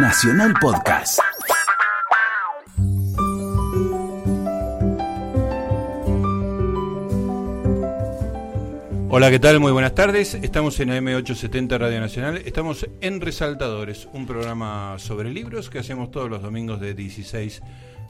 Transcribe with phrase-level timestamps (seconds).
[0.00, 1.18] Nacional Podcast.
[9.08, 9.58] Hola, ¿qué tal?
[9.58, 10.34] Muy buenas tardes.
[10.34, 12.36] Estamos en AM870 Radio Nacional.
[12.36, 17.60] Estamos en Resaltadores, un programa sobre libros que hacemos todos los domingos de 16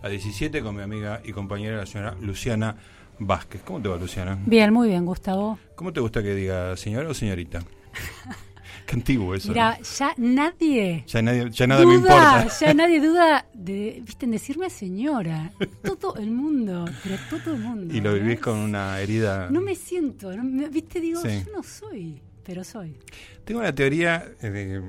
[0.03, 2.77] a 17 con mi amiga y compañera la señora Luciana
[3.19, 3.63] Vázquez.
[3.63, 4.39] ¿Cómo te va, Luciana?
[4.45, 5.59] Bien, muy bien, Gustavo.
[5.75, 7.61] ¿Cómo te gusta que diga señora o señorita?
[8.89, 9.49] Qué antiguo eso.
[9.49, 11.05] Mira, ya nadie.
[11.07, 12.49] Ya, nadie, ya nada me importa.
[12.59, 15.53] Ya nadie duda de, viste, en decirme señora.
[15.83, 17.95] Todo el mundo, pero todo el mundo.
[17.95, 19.51] Y lo vivís con una herida.
[19.51, 20.31] No me siento,
[20.71, 22.97] viste, digo, yo no soy, pero soy.
[23.45, 24.81] Tengo una teoría eh,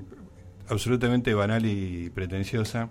[0.69, 2.89] absolutamente banal y pretenciosa.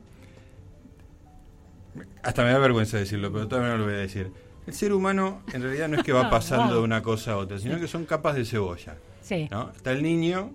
[2.23, 4.31] Hasta me da vergüenza decirlo, pero todavía no lo voy a decir.
[4.67, 7.59] El ser humano en realidad no es que va pasando de una cosa a otra,
[7.59, 8.99] sino que son capas de cebolla.
[9.23, 9.49] Sí.
[9.51, 9.71] ¿no?
[9.71, 10.53] Está el niño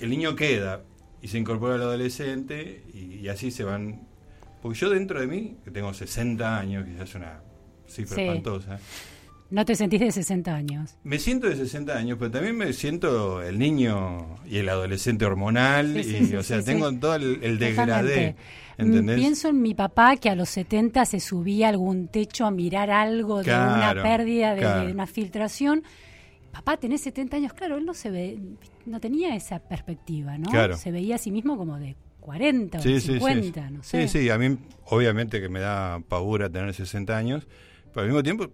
[0.00, 0.82] el niño queda
[1.22, 4.06] y se incorpora al adolescente y, así se van.
[4.62, 7.40] Porque yo dentro de mí, que tengo 60 años, que ya es una
[7.86, 8.78] cifra espantosa.
[9.48, 10.96] No te sentís de 60 años.
[11.04, 16.04] Me siento de 60 años, pero también me siento el niño y el adolescente hormonal.
[16.04, 18.34] y, o sea, tengo todo el, degradé.
[18.76, 19.16] ¿entendés?
[19.16, 22.90] Pienso en mi papá que a los 70 se subía a algún techo a mirar
[22.90, 25.84] algo de una pérdida, de, una filtración.
[26.56, 27.52] Papá, tenés 70 años.
[27.52, 28.38] Claro, él no se ve
[28.86, 30.76] no tenía esa perspectiva, ¿no?
[30.76, 34.08] Se veía a sí mismo como de 40 o 50, no sé.
[34.08, 37.46] Sí, sí, a mí obviamente que me da pavura tener 60 años,
[37.92, 38.50] pero al mismo tiempo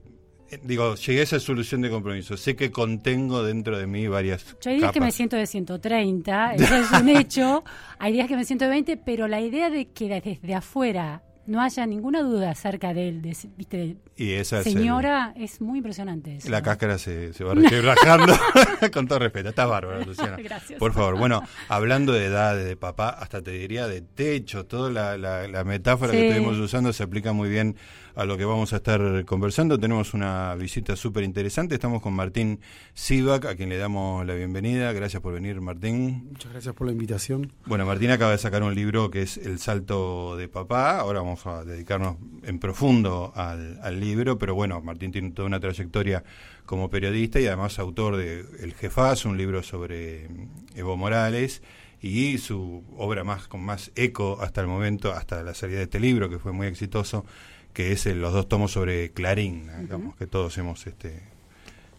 [0.51, 2.37] eh, digo, llegué a esa solución de compromiso.
[2.37, 4.57] Sé que contengo dentro de mí varias.
[4.61, 7.65] Yo hay días que me siento de 130, eso es un hecho.
[7.99, 11.61] Hay días que me siento de 20, pero la idea de que desde afuera no
[11.61, 13.97] haya ninguna duda acerca de él, de, ¿viste?
[14.17, 16.39] Y esa señora es, muy impresionante.
[16.49, 18.33] la cáscara se, se va resquebrajando,
[18.93, 19.49] con todo respeto.
[19.49, 20.37] Estás bárbaro, Luciana.
[20.37, 20.79] Gracias.
[20.79, 25.17] Por favor, bueno, hablando de edad, de papá, hasta te diría de techo, toda la,
[25.49, 27.77] la, metáfora que estuvimos usando se aplica muy bien
[28.15, 29.79] a lo que vamos a estar conversando.
[29.79, 31.75] Tenemos una visita súper interesante.
[31.75, 32.61] Estamos con Martín
[32.95, 34.93] Sivak, a quien le damos la bienvenida.
[34.93, 36.29] Gracias por venir, Martín.
[36.31, 37.53] Muchas gracias por la invitación.
[37.67, 40.99] Bueno, Martín acaba de sacar un libro que es El salto de papá.
[40.99, 46.25] Ahora vamos a dedicarnos en profundo al, libro, pero bueno, Martín tiene toda una trayectoria
[46.67, 50.29] como periodista y además autor de El Jefaz, un libro sobre
[50.75, 51.63] Evo Morales
[52.01, 56.01] y su obra más con más eco hasta el momento, hasta la salida de este
[56.01, 57.25] libro, que fue muy exitoso,
[57.73, 61.23] que es los dos tomos sobre Clarín, digamos, que todos hemos este,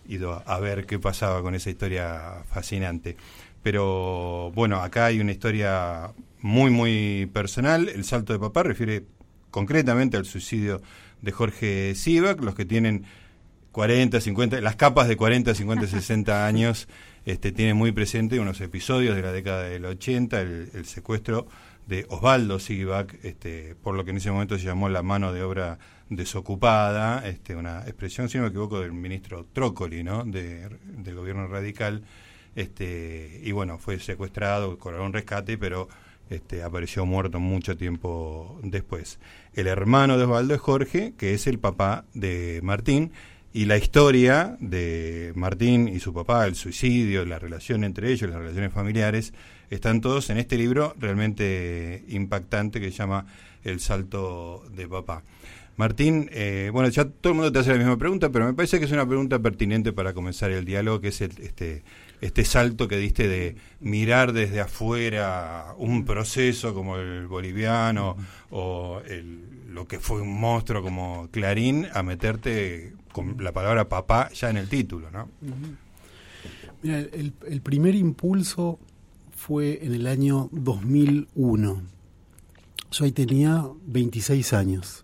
[0.08, 3.18] ido a, ver qué pasaba con esa historia fascinante.
[3.62, 7.90] Pero bueno, acá hay una historia muy, muy personal.
[7.90, 9.06] El salto de papá refiere
[9.50, 10.82] concretamente al suicidio
[11.22, 13.06] de Jorge Sivak, los que tienen
[13.72, 16.88] 40, 50, las capas de 40, 50, 60 años,
[17.26, 21.48] este, tienen muy presente unos episodios de la década del 80, el secuestro
[21.88, 25.44] de Osvaldo Sigibak, este, por lo que en ese momento se llamó la mano de
[25.44, 25.80] obra
[26.10, 30.24] desocupada, este, una expresión, si no me equivoco, del ministro Trócoli, ¿no?
[30.24, 32.04] De, del gobierno radical,
[32.56, 35.88] este, y bueno, fue secuestrado, cobró un rescate, pero
[36.30, 39.20] este, apareció muerto mucho tiempo después.
[39.54, 43.12] El hermano de Osvaldo es Jorge, que es el papá de Martín,
[43.56, 48.40] y la historia de Martín y su papá, el suicidio, la relación entre ellos, las
[48.40, 49.34] relaciones familiares,
[49.74, 53.26] están todos en este libro realmente impactante que se llama
[53.64, 55.24] El salto de papá.
[55.76, 58.78] Martín, eh, bueno, ya todo el mundo te hace la misma pregunta, pero me parece
[58.78, 61.84] que es una pregunta pertinente para comenzar el diálogo, que es este,
[62.22, 68.16] este salto que diste de mirar desde afuera un proceso como el boliviano
[68.52, 69.02] o
[69.70, 74.58] lo que fue un monstruo como Clarín a meterte con la palabra papá ya en
[74.58, 75.28] el título, ¿no?
[76.84, 78.80] Mira, el, primer impulso
[79.46, 81.82] fue en el año 2001.
[82.92, 85.04] Yo ahí tenía 26 años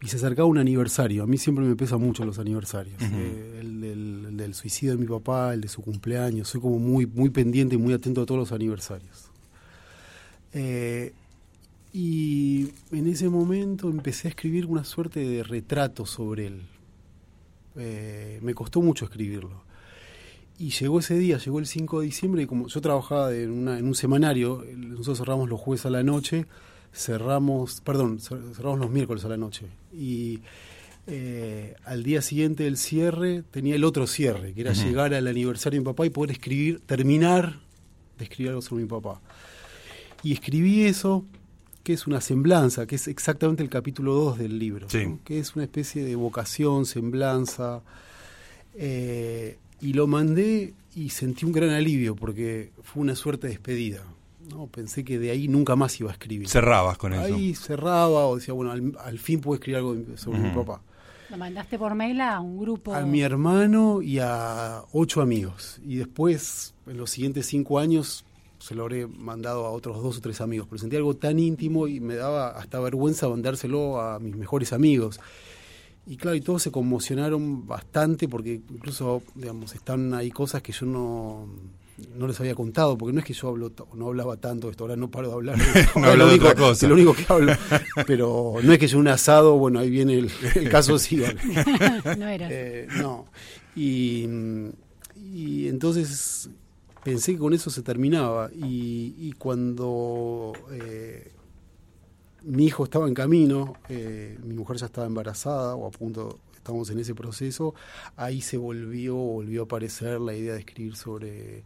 [0.00, 1.24] y se acercaba un aniversario.
[1.24, 3.02] A mí siempre me pesan mucho los aniversarios.
[3.02, 6.46] Eh, el, del, suicidio de mi papá, el de su cumpleaños.
[6.46, 9.24] Soy como muy, muy pendiente y muy atento a todos los aniversarios.
[10.52, 11.12] Eh,
[11.92, 16.62] y en ese momento empecé a escribir una suerte de retrato sobre él.
[17.74, 19.63] Eh, me costó mucho escribirlo.
[20.58, 23.84] Y llegó ese día, llegó el 5 de diciembre, y como yo trabajaba en, en
[23.86, 26.46] un semanario, nosotros cerramos los jueves a la noche,
[26.94, 29.66] cerramos, perdón, cerramos los miércoles a la noche.
[29.92, 30.40] Y
[31.06, 35.78] eh, al día siguiente del cierre tenía el otro cierre, que era llegar al aniversario
[35.78, 37.60] de mi papá y poder escribir, terminar
[38.16, 39.20] de escribir algo sobre mi papá.
[40.22, 41.26] Y escribí eso,
[41.82, 45.64] que es una semblanza, que es exactamente el capítulo 2 del libro, que es una
[45.64, 47.82] especie de vocación, semblanza.
[48.76, 54.02] Eh, y lo mandé y sentí un gran alivio porque fue una suerte de despedida.
[54.50, 56.48] no, pensé que de ahí nunca más iba a escribir.
[56.48, 57.34] Cerrabas con eso.
[57.34, 60.80] Ahí cerraba o decía, bueno, al, fin puedo escribir algo sobre mi papá.
[61.28, 62.94] Lo mandaste por mail a un grupo.
[62.94, 65.80] A mi hermano y a ocho amigos.
[65.84, 68.24] Y después, en los siguientes cinco años,
[68.58, 70.66] se lo habré mandado a otros dos o tres amigos.
[70.70, 75.20] Pero sentí algo tan íntimo y me daba hasta vergüenza mandárselo a mis mejores amigos.
[76.06, 80.86] Y claro, y todos se conmocionaron bastante porque incluso, digamos, están ahí cosas que yo
[80.86, 81.48] no
[82.16, 84.84] no les había contado, porque no es que yo hablo, no hablaba tanto de esto,
[84.84, 85.58] ahora no paro de hablar.
[85.96, 86.86] no hablo de otra cosa.
[86.86, 87.52] Es lo único que hablo.
[88.06, 91.16] Pero no es que yo un asado, bueno, ahí viene el, caso sí.
[92.18, 92.48] no era.
[92.50, 93.26] Eh, no.
[93.76, 94.26] Y,
[95.16, 96.50] y, entonces
[97.02, 98.50] pensé que con eso se terminaba.
[98.52, 101.30] Y, y cuando eh,
[102.44, 106.88] mi hijo estaba en camino, eh, mi mujer ya estaba embarazada o a punto estamos
[106.90, 107.74] en ese proceso,
[108.16, 111.62] ahí se volvió, volvió a aparecer la idea de escribir sobre,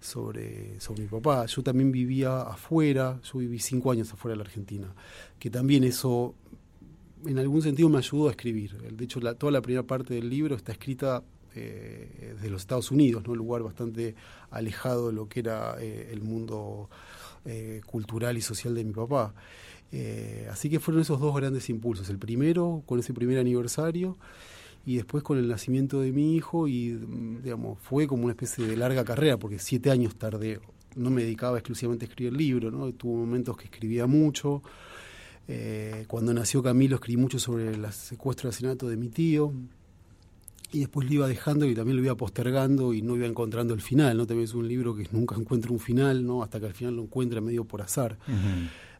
[0.00, 1.46] sobre, sobre mi papá.
[1.46, 4.94] Yo también vivía afuera, yo viví cinco años afuera de la Argentina,
[5.38, 6.34] que también eso
[7.26, 8.76] en algún sentido me ayudó a escribir.
[8.76, 11.22] De hecho, la, toda la primera parte del libro está escrita
[11.54, 13.32] eh, desde los Estados Unidos, ¿no?
[13.32, 14.14] un lugar bastante
[14.50, 16.88] alejado de lo que era eh, el mundo
[17.44, 19.34] eh, cultural y social de mi papá.
[19.92, 22.08] Eh, así que fueron esos dos grandes impulsos.
[22.08, 24.16] El primero, con ese primer aniversario,
[24.84, 28.66] y después con el nacimiento de mi hijo, y mm, digamos, fue como una especie
[28.66, 30.60] de larga carrera, porque siete años tardé.
[30.96, 32.90] No me dedicaba exclusivamente a escribir libro, ¿no?
[32.92, 34.62] Tuvo momentos que escribía mucho.
[35.48, 39.52] Eh, cuando nació Camilo escribí mucho sobre el secuestro y asesinato de mi tío
[40.70, 43.80] y después lo iba dejando y también lo iba postergando y no iba encontrando el
[43.80, 44.26] final, ¿no?
[44.26, 46.42] También es un libro que nunca encuentra un final, ¿no?
[46.42, 48.16] Hasta que al final lo encuentra medio por azar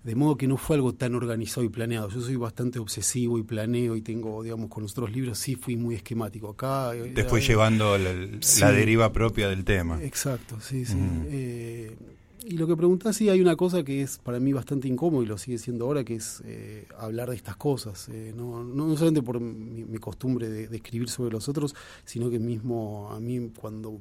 [0.04, 2.08] de modo que no fue algo tan organizado y planeado.
[2.08, 5.76] Yo soy bastante obsesivo y planeo y tengo, digamos, con los otros libros sí fui
[5.76, 6.48] muy esquemático.
[6.50, 6.94] Acá...
[6.94, 10.02] Eh, Te fue llevando la, deriva propia del tema.
[10.02, 10.98] Exacto, sí, sí.
[11.26, 11.96] Eh,
[12.44, 15.26] y lo que preguntás, sí, hay una cosa que es para mí bastante incómodo y
[15.26, 18.08] lo sigue siendo ahora, que es eh, hablar de estas cosas.
[18.34, 23.08] no, no, solamente por mi, costumbre de, de, escribir sobre los otros, sino que mismo
[23.12, 24.00] a mí cuando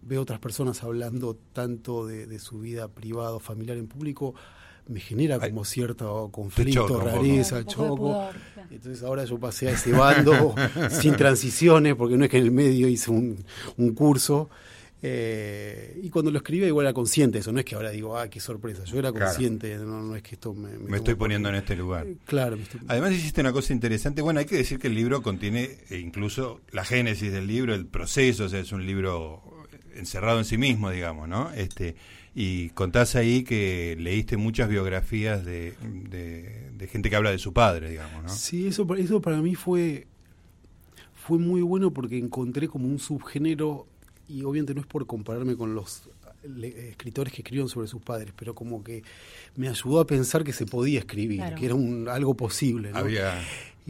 [0.00, 4.34] veo otras personas hablando tanto de, de su vida privada o familiar en público,
[4.88, 8.28] me genera como cierto conflicto, rareza, choco.
[8.70, 10.54] Entonces ahora yo pasé a ese bando
[10.90, 13.44] sin transiciones, porque no es que en el medio hice un,
[13.76, 14.50] un curso.
[15.00, 18.28] Eh, y cuando lo escribía igual era consciente eso, no es que ahora digo, ah,
[18.28, 20.76] qué sorpresa, yo era consciente, no, es que esto me...
[20.76, 22.04] Me, estoy poniendo en este lugar.
[22.04, 22.58] Eh, claro.
[22.88, 26.62] Además hiciste una cosa interesante, bueno, hay que decir que el libro contiene eh, incluso
[26.72, 29.57] la génesis del libro, el proceso, o sea, es un libro
[29.98, 31.50] encerrado en sí mismo, digamos, ¿no?
[31.52, 31.96] Este,
[32.34, 35.74] y contás ahí que leíste muchas biografías de,
[36.08, 38.28] de, gente que habla de su padre, digamos, ¿no?
[38.28, 40.06] Sí, eso, eso para mí fue,
[41.14, 43.86] fue muy bueno porque encontré como un subgénero,
[44.28, 46.08] y obviamente no es por compararme con los
[46.90, 49.02] escritores que escribieron sobre sus padres, pero como que
[49.56, 52.92] me ayudó a pensar que se podía escribir, que era un, algo posible.
[52.92, 52.98] ¿no?
[52.98, 53.42] Había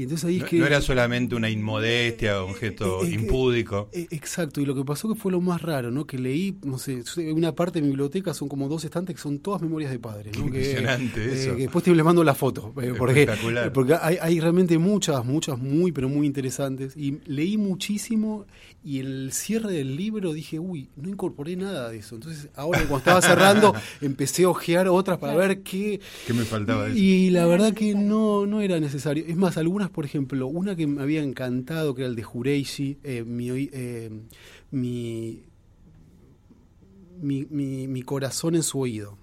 [0.07, 3.89] no, era solamente una inmodestia o un gesto eh, eh, impúdico.
[3.93, 6.07] Eh, exacto, y lo que pasó que fue lo más raro, ¿no?
[6.07, 7.03] Que leí, no sé,
[7.33, 10.37] una parte de mi biblioteca son como dos estantes que son todas memorias de padres.
[10.39, 10.45] ¿no?
[10.45, 11.55] impresionante eso.
[11.57, 12.73] después te les mando la foto.
[12.73, 13.73] porque, Espectacular.
[13.73, 16.97] Porque hay, hay realmente muchas, muchas muy, pero muy interesantes.
[16.97, 18.47] Y leí muchísimo
[18.85, 22.15] y en el cierre del libro dije, uy, no incorporé nada de eso.
[22.15, 26.01] Entonces, ahora cuando estaba cerrando, empecé a ojear otras para ver qué...
[26.27, 26.89] ¿Qué me faltaba?
[26.89, 29.25] Y la verdad que no, no era necesario.
[29.27, 32.99] Es más, algunas por ejemplo, una que me había encantado, que era el de Jureishi,
[33.03, 33.25] eh,
[33.73, 34.11] eh,
[34.71, 35.43] mi,
[37.21, 39.17] mi, mi, corazón en su oído,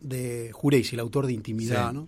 [0.00, 2.06] de Jureishi, el autor de Intimidad, ¿no?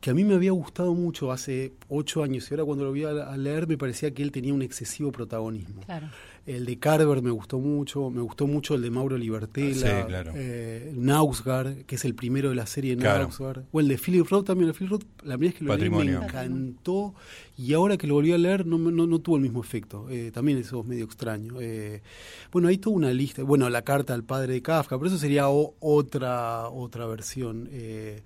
[0.00, 3.04] que a mí me había gustado mucho hace ocho años y ahora cuando lo vi
[3.04, 5.82] a, leer me parecía que él tenía un excesivo protagonismo.
[6.48, 11.84] El de Carver me gustó mucho, me gustó mucho el de Mauro Libertela, eh, Nausgar,
[11.84, 14.74] que es el primero de la serie Nausgar, o el de Philip Roth también, el
[14.74, 17.14] Philip Roth, la primera vez que lo leí me encantó.
[17.58, 20.30] Y ahora que lo volví a leer no, no, no tuvo el mismo efecto, eh,
[20.32, 21.60] también eso es medio extraño.
[21.60, 22.00] Eh,
[22.50, 25.48] bueno, hay toda una lista, bueno, la carta al padre de Kafka, pero eso sería
[25.48, 27.68] otra, otra versión.
[27.72, 28.22] Eh,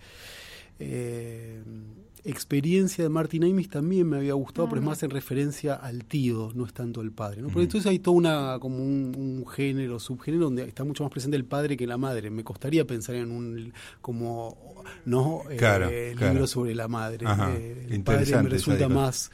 [2.24, 6.50] experiencia de Martin Amis también me había gustado, pero es más en referencia al tío,
[6.54, 7.42] no es tanto el padre.
[7.42, 7.48] ¿no?
[7.48, 11.44] Porque entonces hay todo una, como un, género, subgénero donde está mucho más presente el
[11.44, 12.30] padre que la madre.
[12.30, 17.26] Me costaría pensar en un como no eh, libro sobre la madre.
[17.26, 19.30] Eh, el padre me resulta más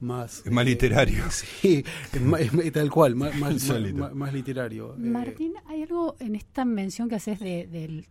[0.00, 6.36] más es más literario sí es, tal cual más, más, literario Martín hay algo en
[6.36, 8.06] esta mención que haces de, del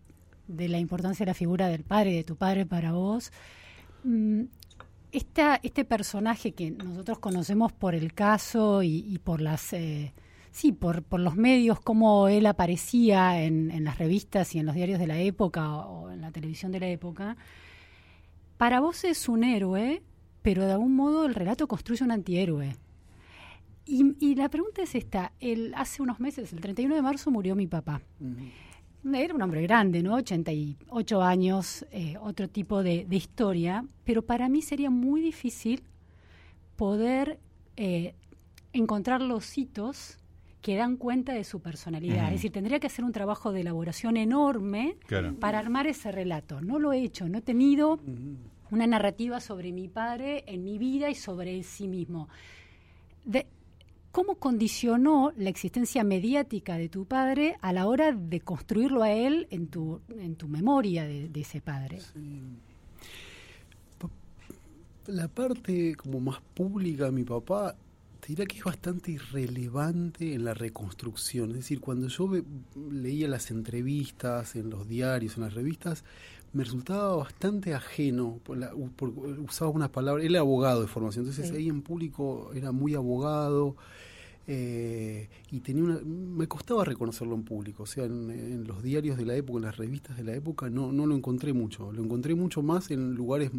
[0.47, 3.31] de la importancia de la figura del padre, de tu padre para vos.
[4.07, 4.45] Mm,
[5.11, 10.13] este personaje que nosotros conocemos por el caso y, por las eh,
[10.51, 14.99] sí, por, por los medios, cómo él aparecía en, las revistas y en los diarios
[14.99, 17.35] de la época o en la televisión de la época,
[18.57, 20.01] para vos es un héroe,
[20.41, 22.77] pero de algún modo el relato construye un antihéroe.
[23.85, 27.67] Y, la pregunta es esta, el, hace unos meses, el 31 de marzo, murió mi
[27.67, 28.01] papá.
[29.13, 30.15] Era un hombre grande, ¿no?
[30.15, 35.83] 88 años, eh, otro tipo de, historia, pero para mí sería muy difícil
[36.75, 37.39] poder
[37.75, 38.13] eh,
[38.73, 40.17] encontrar los hitos
[40.61, 42.25] que dan cuenta de su personalidad.
[42.25, 44.97] Es decir, tendría que hacer un trabajo de elaboración enorme
[45.39, 46.59] para armar ese relato.
[46.59, 47.99] No lo he hecho, no he tenido
[48.69, 52.27] una narrativa sobre mi padre en mi vida y sobre sí mismo.
[53.23, 53.47] De,
[54.11, 59.47] ¿Cómo condicionó la existencia mediática de tu padre a la hora de construirlo a él
[59.51, 61.99] en tu, en tu memoria de, ese padre?
[65.05, 67.75] La parte como más pública de mi papá
[68.19, 71.51] te diría que es bastante irrelevante en la reconstrucción.
[71.51, 72.29] Es decir, cuando yo
[72.91, 76.03] leía las entrevistas en los diarios, en las revistas,
[76.53, 81.69] me resultaba bastante ajeno, por usaba unas palabras, él era abogado de formación, entonces ahí
[81.69, 83.75] en público era muy abogado
[84.49, 89.25] eh, y tenía una, me costaba reconocerlo en público, o sea, en, los diarios de
[89.25, 92.33] la época, en las revistas de la época, no, no lo encontré mucho, lo encontré
[92.33, 93.51] mucho más en lugares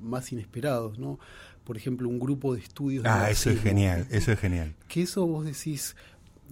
[0.00, 1.18] más inesperados, ¿no?
[1.64, 3.04] Por ejemplo, un grupo de estudios.
[3.06, 4.74] Ah, eso es genial, eso es genial.
[4.86, 5.96] Que eso vos decís,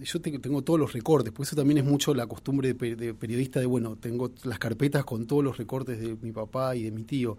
[0.02, 3.66] yo tengo, todos los recortes, por eso también es mucho la costumbre de, periodista de,
[3.66, 7.36] bueno, tengo las carpetas con todos los recortes de mi papá y de mi tío.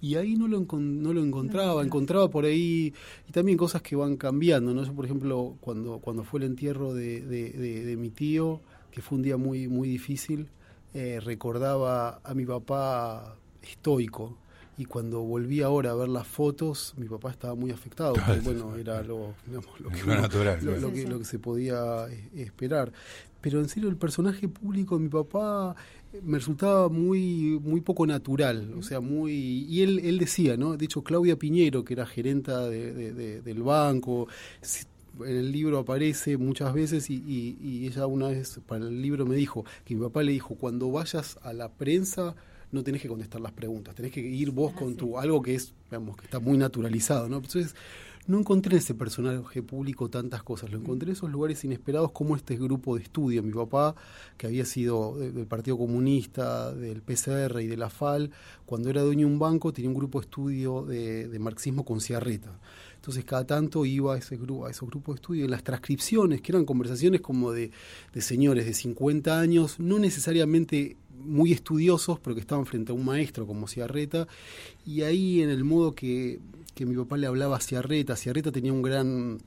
[0.00, 2.92] Y ahí no lo, no lo encontraba, encontraba por ahí,
[3.28, 4.84] y también cosas que van cambiando, ¿no?
[4.84, 9.22] Yo, por ejemplo, cuando, cuando fue el entierro de, de mi tío, que fue un
[9.22, 10.48] día muy, muy difícil,
[10.94, 14.38] eh, recordaba a mi papá estoico,
[14.76, 18.76] y cuando volví ahora a ver las fotos, mi papá estaba muy afectado, porque bueno,
[18.76, 22.92] era lo, lo, que, natural, lo, que, lo que se podía eh, esperar.
[23.40, 25.76] Pero en serio, el personaje público de mi papá
[26.12, 29.32] eh, me resultaba muy muy poco natural, o sea, muy...
[29.68, 30.76] Y él, él decía, ¿no?
[30.76, 33.12] De hecho, Claudia Piñero, que era gerenta de,
[33.42, 34.26] del banco,
[35.20, 39.24] en el libro aparece muchas veces y, y, y, ella una vez para el libro
[39.24, 42.34] me dijo que mi papá le dijo, cuando vayas a la prensa
[42.74, 45.54] no tenés que contestar las preguntas, tenés que ir vos ah, con tu algo que
[45.54, 47.36] es, digamos, que está muy naturalizado, ¿no?
[47.36, 47.74] Entonces,
[48.26, 52.36] no encontré en ese personaje público tantas cosas, lo encontré en esos lugares inesperados como
[52.36, 53.42] este grupo de estudio.
[53.42, 53.94] Mi papá,
[54.38, 58.30] que había sido del Partido Comunista, del PCR y de la FAL,
[58.64, 62.00] cuando era dueño de un banco tenía un grupo de estudio de, de marxismo con
[62.00, 62.58] Ciarreta.
[63.04, 66.40] Entonces cada tanto iba a, ese grupo, a esos grupos de estudio y las transcripciones,
[66.40, 67.70] que eran conversaciones como de,
[68.14, 73.04] de señores de 50 años, no necesariamente muy estudiosos, pero que estaban frente a un
[73.04, 74.26] maestro como Ciarreta,
[74.86, 76.40] y ahí en el modo que,
[76.74, 79.38] que mi papá le hablaba a Ciarreta, Ciarreta tenía un gran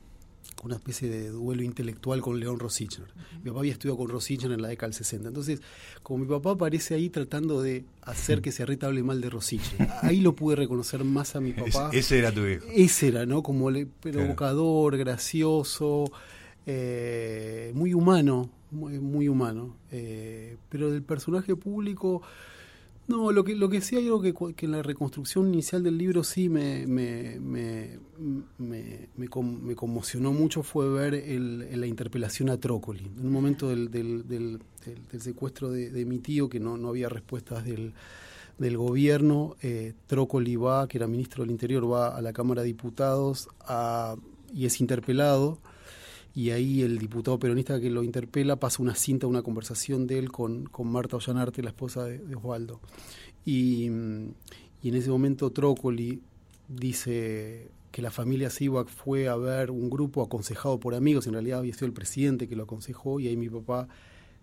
[0.63, 3.08] una especie de duelo intelectual con León Rosichner.
[3.44, 5.27] Mi papá había estudiado con Rosichner en la década del 60.
[5.27, 5.62] Entonces,
[6.04, 10.20] como mi papá aparece ahí tratando de hacer que Ciarreta hable mal de Rosichner, ahí
[10.20, 11.89] lo pude reconocer más a mi papá.
[11.94, 12.66] ese era tu hijo.
[12.74, 13.44] Ese era, ¿no?
[13.44, 16.12] Como le, provocador, gracioso,
[16.66, 19.75] eh, muy humano, muy, humano.
[19.92, 22.22] Eh, pero del personaje público,
[23.07, 25.97] no, lo que, lo que sí hay algo que, que en la reconstrucción inicial del
[25.97, 27.99] libro sí me, me, me,
[28.57, 33.05] me, conmocionó mucho fue ver el, la interpelación a Trócoli.
[33.17, 34.59] En un momento del, del, del,
[35.21, 37.93] secuestro de, mi tío, que no, no había respuestas del,
[38.57, 42.67] del gobierno, eh, Trócoli va, que era ministro del Interior, va a la Cámara de
[42.67, 44.15] Diputados a,
[44.53, 45.59] y es interpelado
[46.38, 50.32] y ahí el diputado peronista que lo interpela pasa una cinta, una conversación de él
[50.32, 52.79] con, con Marta Ollanarte, la esposa de, Osvaldo.
[53.44, 53.86] Y,
[54.84, 56.22] y, en ese momento Trócoli
[56.67, 61.58] dice que la familia Sivak fue a ver un grupo aconsejado por amigos, en realidad
[61.58, 63.88] había sido el presidente que lo aconsejó, y ahí mi papá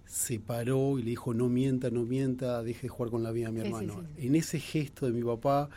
[0.04, 3.46] se paró y le dijo no mienta, no mienta, deje de jugar con la vida
[3.46, 4.02] de mi hermano.
[4.16, 5.70] En ese gesto de mi papá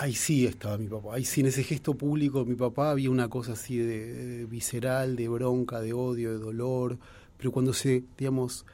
[0.00, 3.28] ahí sí estaba mi papá, ahí sí en ese gesto público mi papá había una
[3.28, 6.98] cosa así de, visceral, de bronca, de odio, de dolor,
[7.36, 8.64] pero cuando se, digamos,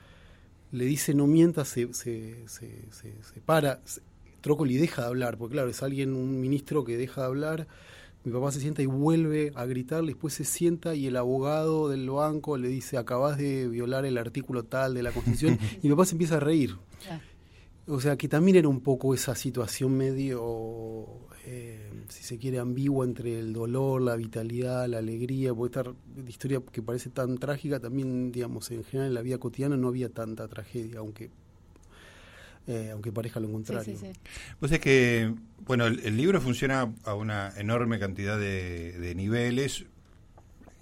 [0.71, 3.81] le dice no mientas, se, se, se, se, para,
[4.41, 7.67] Trócoli deja de hablar, porque claro, es alguien, un ministro que deja de hablar,
[8.23, 12.09] mi papá se sienta y vuelve a gritar, después se sienta y el abogado del
[12.09, 16.07] banco le dice, acabas de violar el artículo tal de la Constitución, y mi papá
[16.07, 16.77] se empieza a reír.
[17.89, 21.07] O sea, que también era un poco esa situación medio,
[21.45, 25.95] eh, si se quiere, ambigua entre el dolor, la vitalidad, la alegría, porque esta
[26.27, 30.09] historia que parece tan trágica, también, digamos, en general en la vida cotidiana no había
[30.09, 31.31] tanta tragedia, aunque
[32.69, 33.97] eh, aunque parezca lo contrario.
[34.59, 35.33] Pues es que,
[35.65, 39.87] bueno, el, libro funciona a una enorme cantidad de, niveles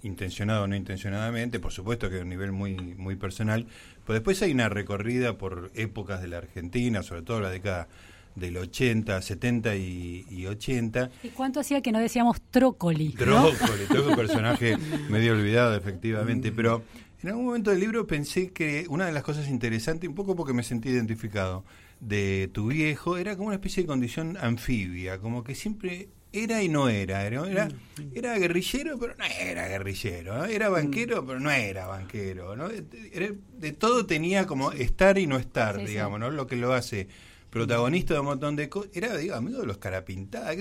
[0.05, 3.65] intencionado o no intencionadamente, por supuesto que a un nivel muy, muy personal,
[4.05, 7.87] pero después hay una recorrida por épocas de la Argentina, sobre todo la década
[8.35, 11.09] del 80, 70 y, 80.
[11.23, 13.13] ¿Y cuánto hacía que no decíamos Trócoli?
[13.13, 14.09] Trócoli, ¿no?
[14.09, 14.77] un personaje
[15.09, 16.83] medio olvidado, efectivamente, pero
[17.23, 20.53] en algún momento del libro pensé que una de las cosas interesantes, un poco porque
[20.53, 21.63] me sentí identificado,
[21.99, 26.09] de tu viejo, era como una especie de condición anfibia, como que siempre
[26.43, 27.25] era y no era.
[27.25, 27.69] Era,
[28.13, 30.45] era, guerrillero, pero no era guerrillero.
[30.45, 32.55] Era banquero, pero no era banquero.
[32.55, 32.69] ¿no?
[32.69, 36.29] de todo tenía como estar y no estar, digamos, ¿no?
[36.29, 37.07] Lo que lo hace
[37.49, 38.91] protagonista de un montón de cosas.
[38.93, 40.57] Era, digo, amigo de los carapintadas.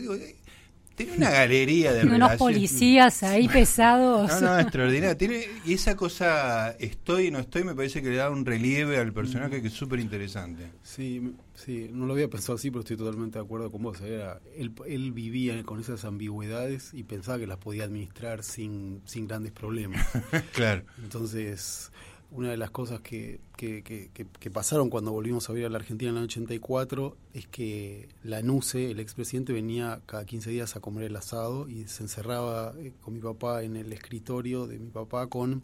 [0.95, 4.31] Tiene una galería de Unos policías ahí pesados.
[4.41, 5.17] No, no, extraordinario.
[5.17, 8.99] Tiene, y esa cosa estoy y no estoy me parece que le da un relieve
[8.99, 10.71] al personaje que es súper interesante.
[10.83, 14.01] Sí, sí, no lo había pensado así, pero estoy totalmente de acuerdo con vos.
[14.01, 19.27] Era, él, él vivía con esas ambigüedades y pensaba que las podía administrar sin, sin
[19.27, 20.07] grandes problemas.
[20.53, 20.85] claro.
[21.03, 21.91] Entonces
[22.35, 26.17] una de las cosas que, que, pasaron cuando volvimos a ver a la Argentina en
[26.17, 31.17] el 84 es que la NUCE, el expresidente, venía cada 15 días a comer el
[31.17, 35.63] asado y se encerraba eh, con mi papá en el escritorio de mi papá con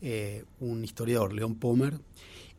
[0.00, 1.98] eh, un historiador, León Pomer.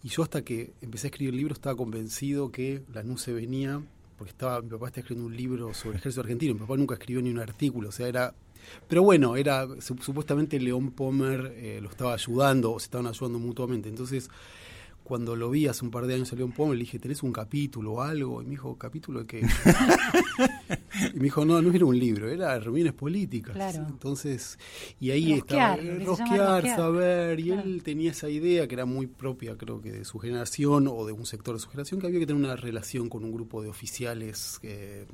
[0.03, 3.81] Y yo hasta que empecé a escribir el libro estaba convencido que la NUCE venía,
[4.17, 6.95] porque estaba, mi papá está escribiendo un libro sobre el ejército argentino, mi papá nunca
[6.95, 8.35] escribió ni un artículo, o sea, era
[8.87, 13.89] pero bueno, era supuestamente León Pomer eh, lo estaba ayudando, o se estaban ayudando mutuamente.
[13.89, 14.29] Entonces,
[15.09, 17.33] cuando lo vi hace un par de años a León Pomer, le dije, ¿tenés un
[17.33, 18.43] capítulo o algo?
[18.43, 19.39] Y me dijo, ¿capítulo de qué?
[21.15, 23.55] y me dijo, no, no era un libro, era reuniones políticas.
[23.55, 23.87] Claro.
[23.89, 24.59] Entonces,
[24.99, 29.81] y ahí estaba, rosquear, saber, y él tenía esa idea que era muy propia, creo
[29.81, 32.43] que de su generación o de un sector de su generación, que había que tener
[32.43, 34.59] una relación con un grupo de oficiales.
[34.61, 35.07] Eh,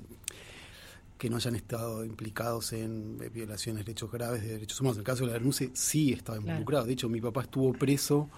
[1.18, 4.98] que no hayan estado implicados en eh, violaciones de derechos graves de derechos humanos.
[4.98, 6.86] En el caso de la denuncie sí estaba involucrado.
[6.86, 8.30] De hecho, mi papá estuvo preso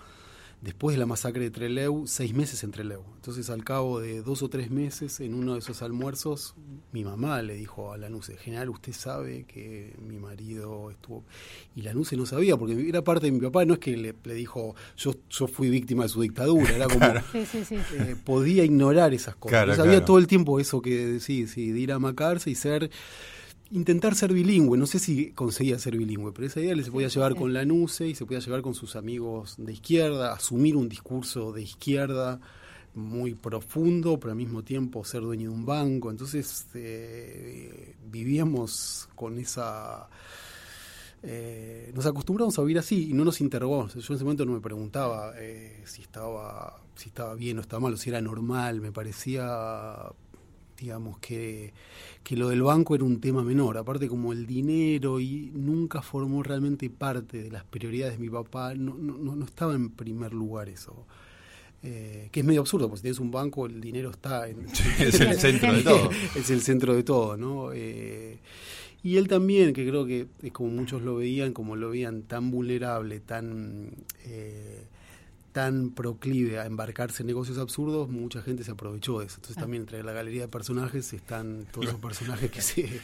[0.62, 3.02] después de la masacre de Trelew, seis meses en Trelew.
[3.16, 6.56] Entonces, al cabo de dos o tres meses, en uno de esos almuerzos,
[6.92, 11.24] mi mamá le dijo a Lanuse, general, usted sabe que mi marido estuvo...
[11.76, 14.76] Y Lanuse no sabía, porque era parte de mi papá, no es que le, dijo,
[14.98, 17.06] yo, yo fui víctima de su dictadura, era como...
[17.08, 19.76] Eh, podía ignorar esas cosas.
[19.76, 22.90] sabía todo el tiempo eso que sí, sí, de ir a macarse y ser
[23.72, 24.78] intentar ser bilingüe.
[24.78, 27.66] No sé si conseguía ser bilingüe, pero esa idea le se podía llevar con la
[27.66, 32.40] NUCE y se podía llevar con sus amigos de izquierda, asumir un discurso de izquierda
[32.96, 36.10] muy profundo, pero al mismo tiempo ser dueño de un banco.
[36.10, 40.10] Entonces eh, vivíamos con esa...
[41.24, 43.94] Eh, nos acostumbramos a vivir así y no nos interrogamos.
[43.94, 47.80] Yo en ese momento no me preguntaba eh, si estaba si estaba bien o estaba
[47.82, 48.82] mal o si era normal.
[48.82, 50.12] Me parecía
[50.80, 51.74] digamos que,
[52.32, 56.90] lo del banco era un tema menor, aparte como el dinero y nunca formó realmente
[56.90, 61.06] parte de las prioridades de mi papá, no, no, no estaba en primer lugar eso.
[61.84, 64.66] Eh, que es medio absurdo, porque si tienes un banco el dinero está en...
[65.00, 66.10] es el centro de todo.
[66.36, 67.72] es el centro de todo, ¿no?
[67.74, 68.40] Eh,
[69.04, 72.52] y él también, que creo que es como muchos lo veían, como lo veían tan
[72.52, 73.92] vulnerable, tan...
[74.26, 74.86] Eh,
[75.58, 79.38] tan proclive a embarcarse en negocios absurdos, mucha gente se aprovechó de eso.
[79.38, 79.62] Entonces ah.
[79.62, 83.02] también entre la galería de personajes están todos los personajes que se...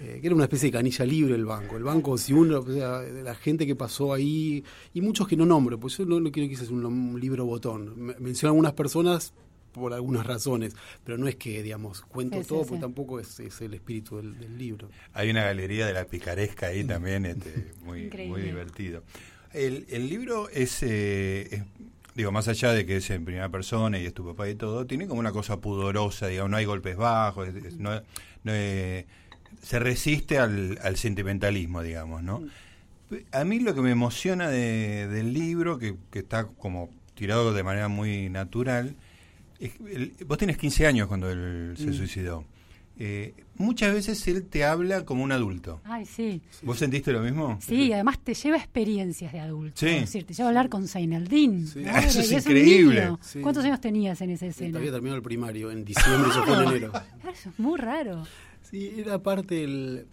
[0.00, 1.76] Eh, que era una especie de canilla libre el banco.
[1.76, 5.44] El banco, si uno, o sea, la gente que pasó ahí, y muchos que no
[5.44, 8.14] nombro, pues yo no, quiero que sea un, libro botón.
[8.20, 9.32] Menciono algunas personas
[9.72, 14.18] por algunas razones, pero no es que, digamos, cuento todo, porque tampoco es, el espíritu
[14.18, 14.88] del, libro.
[15.14, 19.02] Hay una galería de la picaresca ahí también, este, muy, muy divertido.
[19.52, 21.64] El, el libro es, eh,
[22.14, 24.86] digo, más allá de que es en primera persona y es tu papá y todo,
[24.86, 28.02] tiene como una cosa pudorosa, digamos, no hay golpes bajos, no,
[28.44, 29.06] eh,
[29.62, 32.42] se resiste al, al, sentimentalismo, digamos, ¿no?
[33.32, 37.62] A mí lo que me emociona de, del libro, que, que, está como tirado de
[37.62, 38.94] manera muy natural,
[39.58, 39.72] es,
[40.26, 41.94] vos tienes 15 años cuando él se mm.
[41.94, 42.44] suicidó.
[43.00, 45.80] Eh, muchas veces él te habla como un adulto.
[45.84, 46.42] Ay, sí.
[46.62, 47.58] ¿Vos sentiste lo mismo?
[47.60, 49.76] Sí, además te lleva experiencias de adulto.
[49.76, 49.86] Sí.
[49.86, 51.66] Es decir, te lleva a hablar con Zaineldin.
[51.66, 51.84] Sí.
[52.04, 53.16] Eso es, increíble.
[53.40, 54.78] ¿Cuántos años tenías en esa escena?
[54.78, 56.92] Había terminado el primario, en diciembre, eso fue en enero.
[57.32, 58.24] Eso es muy raro.
[58.62, 60.06] Sí, era parte del...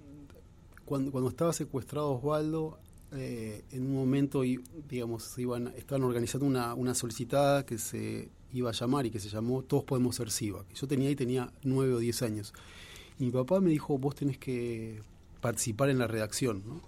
[0.85, 2.79] Cuando, cuando estaba secuestrado Osvaldo,
[3.11, 4.43] eh, en un momento,
[4.87, 9.29] digamos, iban, estaban organizando una, una solicitada que se iba a llamar y que se
[9.29, 10.65] llamó Todos podemos ser SIVA.
[10.73, 12.53] Yo tenía ahí tenía nueve o diez años.
[13.19, 15.01] Y mi papá me dijo, vos tenés que
[15.41, 16.81] participar en la redacción, ¿no?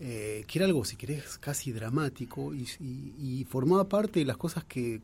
[0.00, 5.00] Eh, que era algo, si querés, casi dramático y, formaba parte de las cosas que,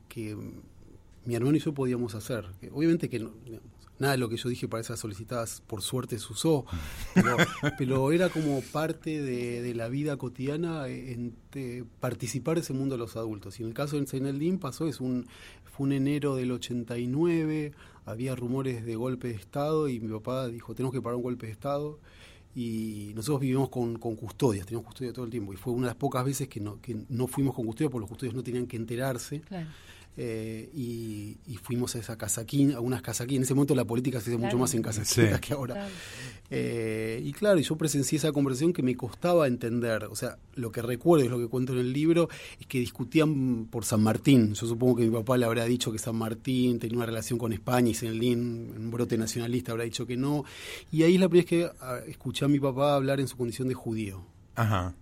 [1.24, 2.46] mi hermano y yo podíamos hacer.
[2.72, 3.30] Obviamente que no,
[3.98, 6.64] nada de lo que yo dije para esas solicitadas, por suerte se usó,
[7.76, 11.34] pero, era como parte de, la vida cotidiana en,
[12.00, 13.58] participar de ese mundo de los adultos.
[13.58, 15.26] Y en el caso de Seineldin pasó, es un,
[15.64, 17.72] fue un enero del 89,
[18.06, 21.46] había rumores de golpe de Estado y mi papá dijo, tenemos que parar un golpe
[21.46, 21.98] de Estado.
[22.54, 25.52] Y nosotros vivimos con, con custodias, teníamos custodia todo el tiempo.
[25.52, 28.00] Y fue una de las pocas veces que no, que no fuimos con custodia porque
[28.00, 29.42] los custodios no tenían que enterarse.
[29.42, 29.68] Claro.
[30.20, 33.36] Eh, y, fuimos a esa casaquín, a unas casaquín.
[33.36, 35.86] En ese momento la política se hizo mucho más en casaquín que ahora.
[36.50, 40.04] Eh, y claro, yo presencié esa conversación que me costaba entender.
[40.04, 42.28] O sea, lo que recuerdo es lo que cuento en el libro,
[42.58, 44.54] es que discutían por San Martín.
[44.54, 47.52] Yo supongo que mi papá le habrá dicho que San Martín tenía una relación con
[47.52, 50.44] España y Senlín, un brote nacionalista, habrá dicho que no.
[50.90, 53.36] Y ahí es la primera vez que ah, escuché a mi papá hablar en su
[53.36, 54.24] condición de judío.
[54.56, 54.94] Ajá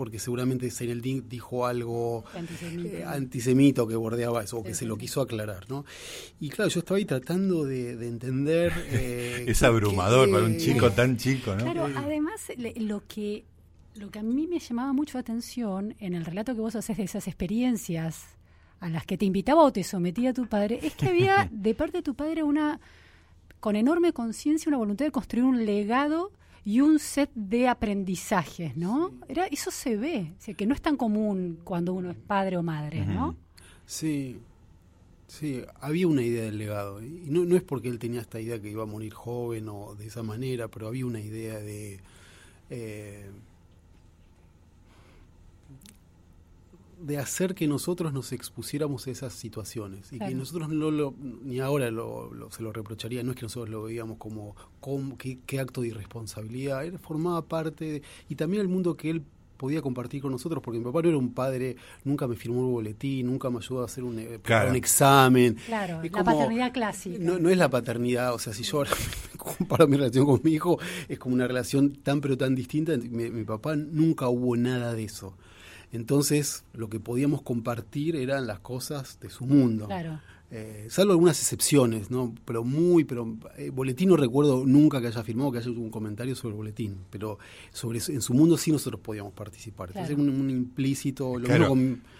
[0.00, 5.20] porque seguramente Seineldin dijo algo eh, antisemita que bordeaba eso, o que se lo quiso
[5.20, 5.84] aclarar, ¿no?
[6.40, 8.72] Y claro, yo estaba ahí tratando de, entender...
[8.92, 11.64] Eh, es abrumador para un chico tan chico, ¿no?
[11.64, 12.40] Claro, además
[12.76, 13.44] lo que,
[13.94, 16.96] lo que a mí me llamaba mucho la atención en el relato que vos haces
[16.96, 18.24] de esas experiencias
[18.80, 21.98] a las que te invitaba o te sometía tu padre, es que había de parte
[21.98, 22.80] de tu padre una,
[23.60, 26.32] con enorme conciencia, una voluntad de construir un legado
[26.64, 29.12] y un set de aprendizajes, ¿no?
[29.28, 32.62] Era, eso se ve, o que no es tan común cuando uno es padre o
[32.62, 33.36] madre, ¿no?
[33.86, 34.38] Sí,
[35.26, 37.02] sí, había una idea del legado.
[37.02, 39.94] Y no, no es porque él tenía esta idea que iba a morir joven o
[39.94, 42.00] de esa manera, pero había una idea de...
[42.68, 43.30] Eh,
[47.00, 51.60] de hacer que nosotros nos expusiéramos a esas situaciones y que nosotros no lo, ni
[51.60, 54.54] ahora lo, se lo reprocharía, no es que nosotros lo veíamos como,
[55.16, 59.24] qué, acto de irresponsabilidad, él formaba parte y también el mundo que él
[59.56, 62.72] podía compartir con nosotros, porque mi papá no era un padre, nunca me firmó un
[62.72, 65.56] boletín, nunca me ayudó a hacer un, eh, un examen.
[65.66, 67.18] Claro, la paternidad clásica.
[67.20, 68.90] No, no, es la paternidad, o sea, si yo ahora
[69.36, 72.96] comparo mi relación con mi hijo, es como una relación tan pero tan distinta.
[72.96, 75.36] mi papá nunca hubo nada de eso.
[75.92, 79.86] Entonces, lo que podíamos compartir eran las cosas de su mundo.
[79.86, 80.20] Claro.
[80.52, 82.34] Eh, salvo algunas excepciones, ¿no?
[82.44, 85.90] Pero muy, pero eh, Boletín no recuerdo nunca que haya firmado, que haya hecho un
[85.90, 87.38] comentario sobre Boletín, pero
[87.72, 89.90] sobre en su mundo sí nosotros podíamos participar.
[89.90, 91.34] Entonces un, implícito.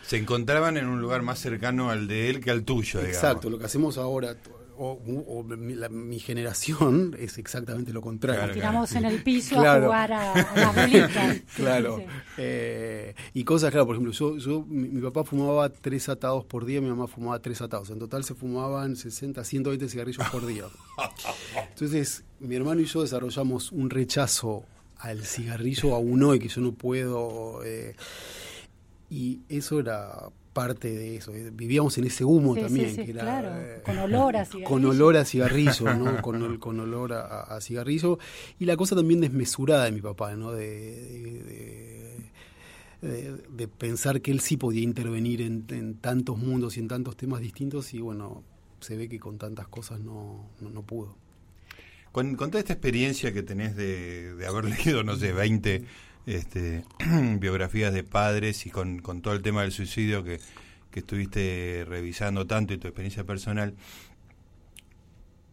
[0.07, 3.59] Se encontraban en un lugar más cercano al de él que al tuyo, Exacto, lo
[3.59, 4.37] que hacemos ahora
[4.83, 8.47] o, mi, generación es exactamente lo contrario.
[8.47, 11.41] Nos tiramos en el piso a jugar a, las bolitas.
[11.57, 12.03] claro.
[12.39, 16.81] Eh, y cosas, claro, por ejemplo, yo, yo mi, papá fumaba tres atados por día,
[16.81, 17.91] mi mamá fumaba tres atados.
[17.91, 20.65] En total se fumaban 60, 120 cigarrillos por día.
[21.69, 24.65] Entonces, mi hermano y yo desarrollamos un rechazo
[24.97, 27.63] al cigarrillo aún hoy que yo no puedo.
[27.65, 27.95] Eh,
[29.11, 31.35] y eso era parte de eso.
[31.35, 34.69] Eh, vivíamos en ese humo también, que era, eh, con olor a cigarrillo.
[34.69, 36.23] Con olor a cigarrillo, ¿no?
[36.23, 38.19] con, con olor a, cigarrillo.
[38.59, 40.53] Y la cosa también desmesurada de mi papá, ¿no?
[40.53, 42.21] De,
[43.01, 47.95] de, pensar que él sí podía intervenir en, tantos mundos y en tantos temas distintos
[47.95, 48.45] y bueno,
[48.81, 51.17] se ve que con tantas cosas no, no, pudo.
[52.13, 55.85] Con, con, toda esta experiencia que tenés de, haber leído, no sé, 20
[56.27, 56.85] este,
[57.39, 60.41] biografías de padres y con, con, todo el tema del suicidio que,
[60.91, 63.75] que estuviste revisando tanto y tu experiencia personal.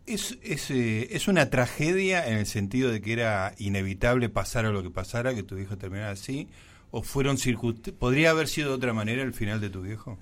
[0.06, 4.72] Es, es, eh, es, una tragedia en el sentido de que era inevitable pasar a
[4.72, 6.48] lo que pasara, que tu viejo terminara así,
[6.92, 7.38] o fueron.
[8.00, 10.18] ¿Podría haber sido de otra manera el final de tu viejo?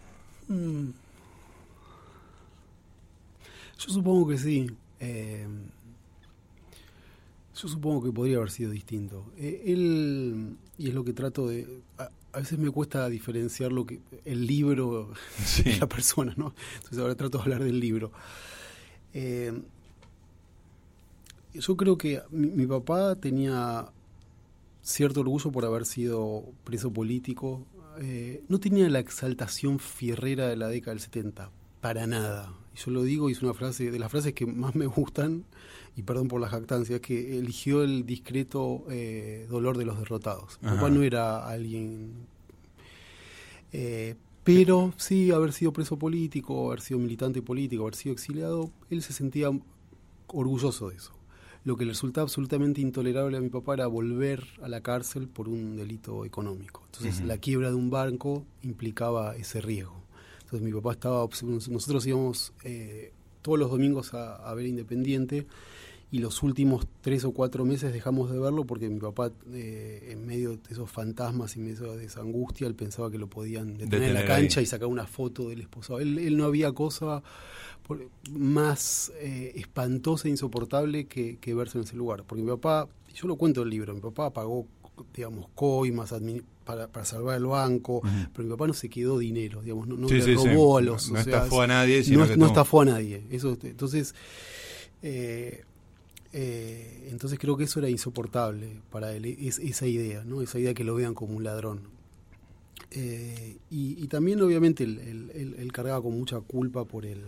[0.48, 0.88] Mm.
[3.78, 4.72] Yo supongo que sí.
[5.00, 5.48] Eh,
[7.56, 9.32] yo supongo que podría haber sido distinto.
[9.38, 11.82] Eh, él, y es lo que trato de...
[11.98, 15.13] A, veces me cuesta diferenciar lo que el libro
[15.63, 16.54] de la persona, ¿no?
[16.76, 18.12] Entonces ahora trato de hablar del libro.
[19.13, 19.54] Eh,
[21.54, 23.88] yo creo que mi, papá tenía
[24.82, 27.65] cierto orgullo por haber sido preso político.
[28.02, 32.54] Eh, no tenía la exaltación fierrera de la década del 70, para nada.
[32.76, 35.46] Y yo lo digo y es una frase de las frases que más me gustan
[35.96, 40.60] y perdón por la jactancia, que eligió el discreto eh, dolor de los derrotados.
[40.62, 42.28] Mi papá no era alguien...
[43.72, 49.02] Eh, pero sí, haber sido preso político, haber sido militante político, haber sido exiliado, él
[49.02, 49.50] se sentía
[50.28, 51.14] orgulloso de eso.
[51.64, 55.50] Lo que le resultaba absolutamente intolerable a mi papá era volver a la cárcel por
[55.50, 56.84] un delito económico.
[56.86, 60.05] Entonces, la quiebra de un banco implicaba ese riesgo.
[60.46, 61.28] Entonces, mi papá estaba.
[61.42, 65.46] Nosotros íbamos eh, todos los domingos a, a ver Independiente
[66.12, 70.26] y los últimos tres o cuatro meses dejamos de verlo porque mi papá, eh, en
[70.26, 73.78] medio de esos fantasmas y en medio de esa angustia, él pensaba que lo podían
[73.78, 76.00] detener, en la cancha y sacar una foto del esposo.
[76.00, 77.22] Él, no había cosa
[78.32, 82.24] más eh, espantosa e insoportable que, verse en ese lugar.
[82.26, 84.68] Porque mi papá, yo lo cuento en el libro, mi papá pagó,
[85.14, 86.14] digamos, coimas
[86.64, 88.02] para, para salvar el banco,
[88.34, 91.12] pero mi papá no se quedó dinero, digamos, no, le robó a los...
[91.12, 93.24] No, estafó a nadie, no, no estafó a nadie.
[93.30, 94.16] Eso, entonces...
[95.02, 95.64] Eh,
[96.38, 100.42] eh, entonces creo que eso era insoportable para él, esa idea, ¿no?
[100.42, 101.96] esa idea que lo vean como un ladrón.
[102.92, 107.22] Eh, y, también obviamente él, cargaba con mucha culpa por el,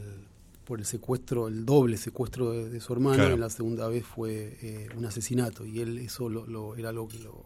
[0.68, 4.90] por el secuestro, el doble secuestro de, su hermano, y la segunda vez fue eh,
[4.98, 7.46] un asesinato, y él eso lo, era algo que lo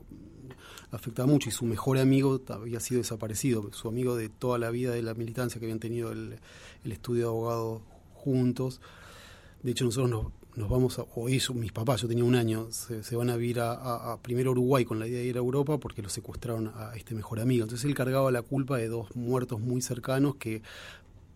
[0.89, 4.91] afectaba mucho, y su mejor amigo había sido desaparecido, su amigo de toda la vida
[4.91, 6.39] de la militancia que habían tenido el,
[6.83, 7.81] el estudio de abogado
[8.15, 8.81] juntos.
[9.61, 12.67] De hecho, nosotros nos, nos vamos a, o eso, mis papás, yo tenía un año,
[12.71, 16.01] se, van a vivir a, primero Uruguay con la idea de ir a Europa porque
[16.01, 17.63] lo secuestraron a este mejor amigo.
[17.63, 20.61] Entonces él cargaba la culpa de dos muertos muy cercanos que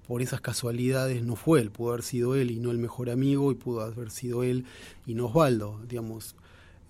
[0.07, 3.51] por esas casualidades no fue él, pudo haber sido él y no el mejor amigo
[3.51, 4.65] y pudo haber sido él
[5.05, 6.35] y no Osvaldo, digamos.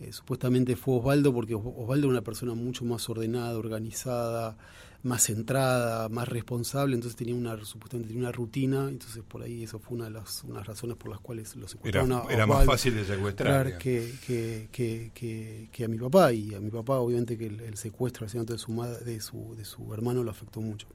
[0.02, 4.58] Eh, supuestamente fue Osvaldo porque Osvaldo era una persona mucho más ordenada, organizada,
[5.04, 9.80] más centrada, más responsable, entonces tenía una supuestamente tenía una rutina, entonces por ahí eso
[9.80, 12.12] fue una de las unas razones por las cuales lo secuestraron.
[12.12, 16.60] Era, era más fácil de secuestrar que, que, que, que, a mi papá y a
[16.60, 20.32] mi papá obviamente que el, secuestro de su madre, de su de su hermano lo
[20.32, 20.88] afectó mucho.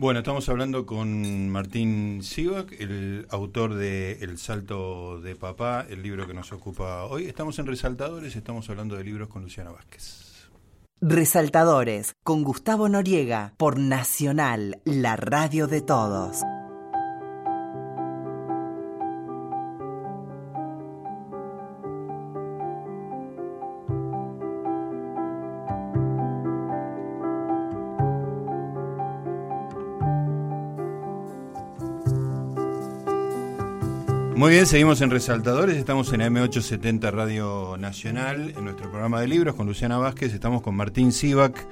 [0.00, 6.24] Bueno, estamos hablando con Martín Sivak, el autor de El Salto de Papá, el libro
[6.24, 7.26] que nos ocupa hoy.
[7.26, 10.48] Estamos en Resaltadores, estamos hablando de libros con Luciana Vázquez.
[11.00, 16.44] Resaltadores, con Gustavo Noriega, por Nacional, la radio de todos.
[34.38, 39.56] Muy bien, seguimos en Resaltadores, estamos en M870 Radio Nacional, en nuestro programa de libros
[39.56, 41.66] con Luciana Vázquez, estamos con Martín Sivak,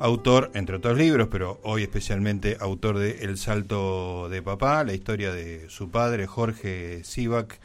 [0.00, 5.32] autor, entre otros libros, pero hoy especialmente autor de El Salto de Papá, la historia
[5.32, 7.60] de su padre, Jorge Sivak,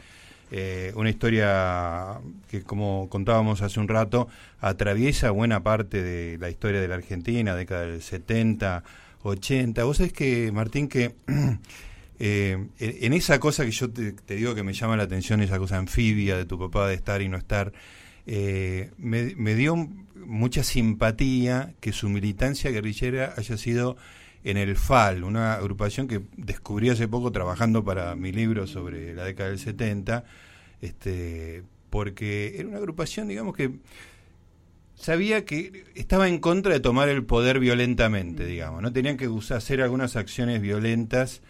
[0.52, 4.28] eh, una historia que, como contábamos hace un rato,
[4.60, 8.84] atraviesa buena parte de la historia de la Argentina, década del 70,
[9.24, 9.82] 80.
[9.82, 11.16] Vos sabés que, Martín, que...
[12.20, 15.78] Eh, en esa cosa que yo te, digo que me llama la atención, esa cosa
[15.78, 17.72] anfibia de tu papá de estar y no estar,
[18.26, 19.76] eh, me, dio
[20.16, 23.96] mucha simpatía que su militancia guerrillera haya sido
[24.44, 29.24] en el FAL, una agrupación que descubrí hace poco trabajando para mi libro sobre la
[29.24, 30.24] década del 70,
[30.80, 33.70] este, porque era una agrupación, digamos que
[34.94, 39.80] sabía que estaba en contra de tomar el poder violentamente, digamos, no tenían que hacer
[39.80, 41.42] algunas acciones violentas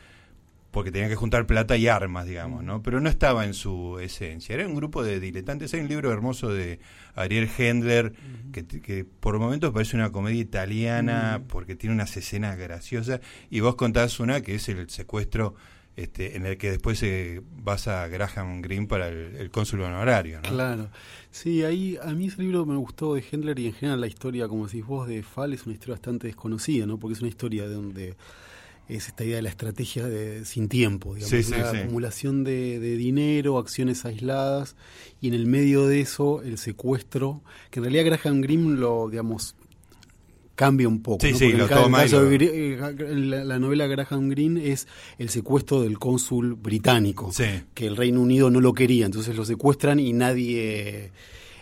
[0.70, 2.82] porque tenía que juntar plata y armas, digamos, ¿no?
[2.82, 4.54] Pero no estaba en su esencia.
[4.54, 5.72] Era un grupo de diletantes.
[5.72, 6.78] Hay un libro hermoso de
[7.14, 8.12] Ariel Hendler
[8.52, 13.20] que, por momentos parece una comedia italiana porque tiene unas escenas graciosas.
[13.50, 15.54] Y vos contás una que es el secuestro
[15.96, 20.48] este, en el que después eh, vas a Graham Greene para el, cónsul honorario, ¿no?
[20.50, 20.90] Claro.
[21.30, 24.46] Sí, ahí a mí ese libro me gustó de Hendler y en general la historia,
[24.46, 26.98] como decís vos, de Fall es una historia bastante desconocida, ¿no?
[26.98, 28.16] Porque es una historia de donde
[28.88, 34.04] es esta idea de la estrategia de, sin tiempo, digamos, la acumulación de, dinero, acciones
[34.04, 34.76] aisladas,
[35.20, 39.54] y en el medio de eso el secuestro, que en realidad Graham Greene lo, digamos,
[40.54, 41.26] cambia un poco.
[41.26, 47.30] la, novela Graham Greene es el secuestro del cónsul británico,
[47.74, 51.12] que el Reino Unido no lo quería, entonces lo secuestran y nadie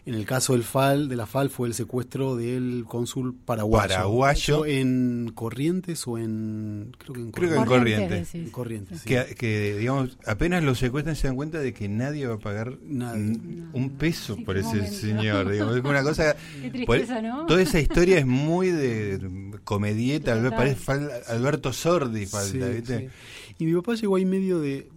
[0.07, 3.89] en el caso del FAL, de la FAL, fue el secuestro del cónsul paraguayo.
[3.89, 4.65] Paraguayo.
[4.65, 6.95] En Corrientes o en.
[6.97, 8.33] Creo que en Corrientes.
[8.37, 9.03] en Corrientes.
[9.03, 13.97] Que, digamos, apenas lo secuestran se dan cuenta de que nadie va a pagar un
[13.99, 15.51] peso por ese señor.
[15.51, 15.77] Digamos.
[15.77, 16.37] Es una cosa.
[16.63, 17.47] Qué tristeza, ¿no?
[17.47, 23.11] Toda esa historia es muy de comedieta, Alberto Sordi falta, ¿viste?
[23.59, 24.89] Y mi papá llegó ahí medio de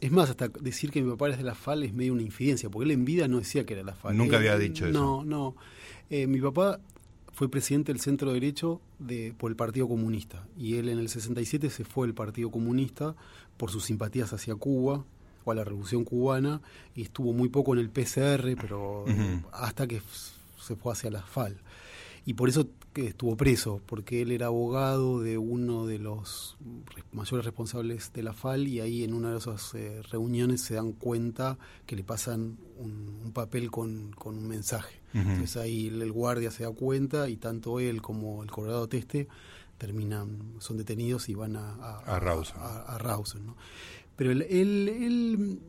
[0.00, 2.70] es más, hasta decir que mi papá es de la FAL es medio una infidencia,
[2.70, 4.16] porque él en vida no decía que era la FAL.
[4.16, 4.98] Nunca había dicho eso.
[4.98, 5.56] No, no.
[6.10, 6.80] Eh, mi papá
[7.32, 11.70] fue presidente del Centro Derecho de, por el Partido Comunista y él en el 67
[11.70, 13.14] se fue del Partido Comunista
[13.56, 15.04] por sus simpatías hacia Cuba
[15.44, 16.60] o a la Revolución Cubana
[16.94, 19.04] y estuvo muy poco en el PCR, pero
[19.52, 20.02] hasta que
[20.60, 21.56] se fue hacia la FAL.
[22.24, 26.56] Y por eso estuvo preso, porque él era abogado de uno de los
[27.12, 30.92] mayores responsables de la FAL y ahí en una de esas eh, reuniones se dan
[30.92, 35.00] cuenta que le pasan un, papel con, un mensaje.
[35.14, 39.26] Entonces ahí el, guardia se da cuenta y tanto él como el Colorado Teste
[39.78, 43.46] terminan, son detenidos y van a, a, a, Rawson.
[43.46, 43.56] ¿no?
[44.16, 45.60] Pero él, él,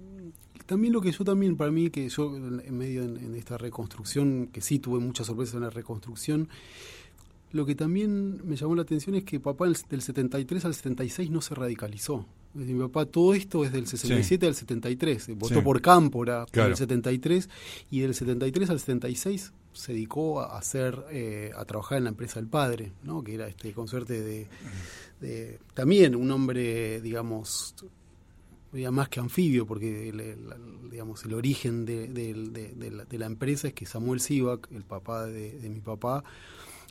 [0.69, 4.61] también lo que yo también, para mí, que yo en medio en, esta reconstrucción, que
[4.61, 6.47] sí tuve muchas sorpresas en la reconstrucción,
[7.51, 11.41] lo que también me llamó la atención es que papá del 73 al 76 no
[11.41, 12.27] se radicalizó.
[12.53, 15.35] Mi papá, todo esto es del 67 al 73.
[15.39, 17.49] Votó por Cámpora en el 73
[17.89, 22.39] y del 73 al 76 se dedicó a hacer, eh, a trabajar en la empresa
[22.39, 23.23] del padre, ¿no?
[23.23, 24.47] que era este con suerte
[25.19, 27.75] de, también un hombre, digamos,
[28.91, 30.37] más que anfibio, porque el,
[30.89, 36.23] digamos el origen de, la, empresa es que Samuel Sivak, el papá de, mi papá,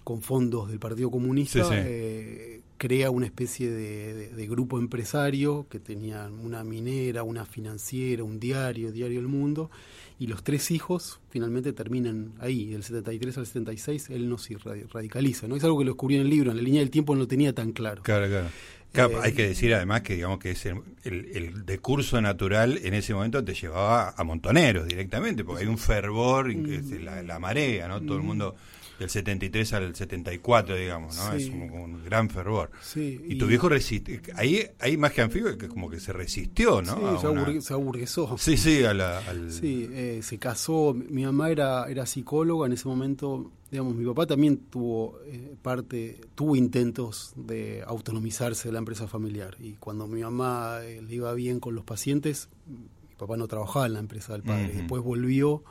[0.04, 6.64] con fondos del Partido Comunista, eh, crea una especie de, grupo empresario que tenía una
[6.64, 9.70] minera, una financiera, un diario, Diario El Mundo,
[10.18, 15.46] y los tres hijos finalmente terminan ahí, del 73 al 76, él no se radicaliza,
[15.46, 15.56] ¿no?
[15.56, 17.28] Es algo que lo descubrí en el libro, en la línea del tiempo no lo
[17.28, 18.02] tenía tan claro.
[18.02, 18.48] Claro, claro.
[18.94, 20.57] Eh, hay que decir además que digamos que
[21.05, 25.79] el, el, decurso natural en ese momento te llevaba a montoneros directamente, porque hay un
[25.79, 27.05] fervor, mm.
[27.05, 28.01] la, la, marea, ¿no?
[28.01, 28.27] Todo el mm.
[28.27, 28.57] mundo
[28.98, 31.32] del 73 al 74, digamos, ¿no?
[31.32, 32.70] Es un, gran fervor.
[32.96, 37.20] y, tu viejo resiste, ahí, ahí más que anfibio, que como que se resistió, ¿no?
[37.20, 38.37] Sí, se, aburguesó.
[38.38, 38.98] Sí, sí, al...
[39.50, 44.26] Sí, eh, se casó, mi mamá era, era psicóloga en ese momento, digamos, mi papá
[44.26, 50.22] también tuvo eh, parte, tuvo intentos de autonomizarse de la empresa familiar, y cuando mi
[50.22, 54.32] mamá eh, le iba bien con los pacientes, mi papá no trabajaba en la empresa
[54.32, 55.62] del padre, después volvió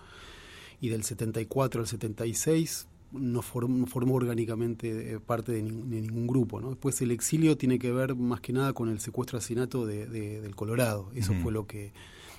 [0.79, 6.59] y del 74 al 76 no, formó orgánicamente eh, parte de, ningún grupo.
[6.59, 6.69] ¿no?
[6.69, 10.55] Después el exilio tiene que ver más que nada con el secuestro asesinato de, del
[10.55, 11.09] Colorado.
[11.15, 11.91] Eso fue lo que...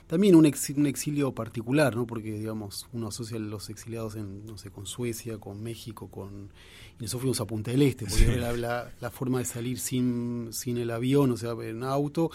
[0.06, 2.06] También un, un, exilio particular, ¿no?
[2.06, 6.50] porque digamos uno asocia los exiliados en, no sé, con Suecia, con México, con...
[6.98, 10.78] Y nosotros fuimos a Punta del Este, porque era la, forma de salir sin, sin
[10.78, 12.30] el avión, o sea, en auto.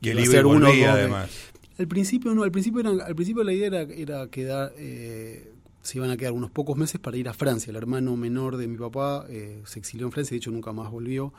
[0.00, 1.30] Y el hacer uno además.
[1.78, 4.72] Al principio no, al principio, era, al principio la idea era, era quedar...
[4.78, 5.52] Eh,
[5.88, 7.70] se iban a quedar unos pocos meses para ir a Francia.
[7.70, 10.90] El hermano menor de mi papá eh, se exilió en Francia, de hecho nunca más
[10.90, 11.32] volvió.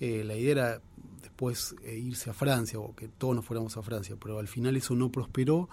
[0.00, 0.82] Eh, la idea era
[1.42, 4.76] después eh, irse a Francia o que todos nos fuéramos a Francia, pero al final
[4.76, 5.68] eso no prosperó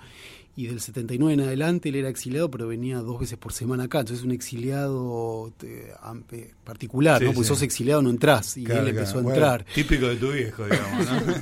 [0.55, 3.99] y del 79 en adelante él era exiliado, pero venía dos veces por semana acá,
[3.99, 5.53] entonces es un exiliado
[6.63, 7.34] particular, ¿no?
[7.34, 9.65] Porque sos exiliado no entras y él empezó a entrar.
[9.75, 11.34] típico de tu viejo, digamos, ¿no?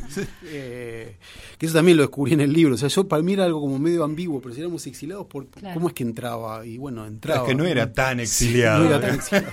[0.42, 1.16] que
[1.62, 3.80] eso también lo descubrí en el libro, o sea, yo para mí era algo como
[3.80, 6.66] medio ambiguo, pero si éramos exiliados, por, ¿cómo es que entraba?
[6.66, 7.44] Y bueno, entraba.
[7.44, 8.84] Es que no era tan exiliado.
[8.84, 9.52] no era tan exiliado.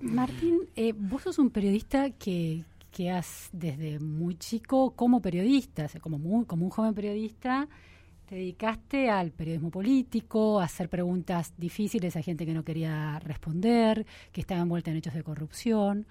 [0.00, 6.46] Martín, eh, vos sos un periodista que, que has desde muy chico como periodista, como,
[6.46, 7.68] como un joven periodista,
[8.24, 14.06] te dedicaste al periodismo político, a hacer preguntas difíciles a gente que no quería responder,
[14.30, 16.06] que estaba envuelta en hechos de corrupción.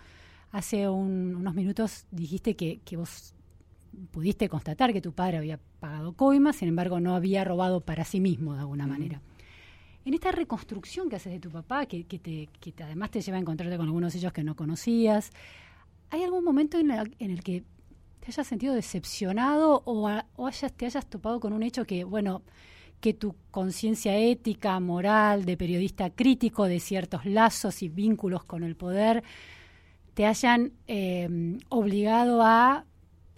[0.52, 3.34] Hace unos minutos dijiste que, que vos
[4.12, 8.20] pudiste constatar que tu padre había pagado coimas, sin embargo no había robado para sí
[8.20, 9.22] mismo de alguna manera.
[10.04, 13.38] En esta reconstrucción que haces de tu papá, que, que, te, que además te lleva
[13.38, 15.32] a encontrarte con algunos de ellos que no conocías,
[16.14, 17.64] ¿Hay algún momento en, el que
[18.20, 20.08] te hayas sentido decepcionado o,
[20.78, 22.44] te hayas topado con un hecho que, bueno,
[23.02, 28.76] que tu conciencia ética, moral, de periodista crítico de ciertos lazos y vínculos con el
[28.76, 29.24] poder,
[30.14, 32.86] te hayan em, obligado a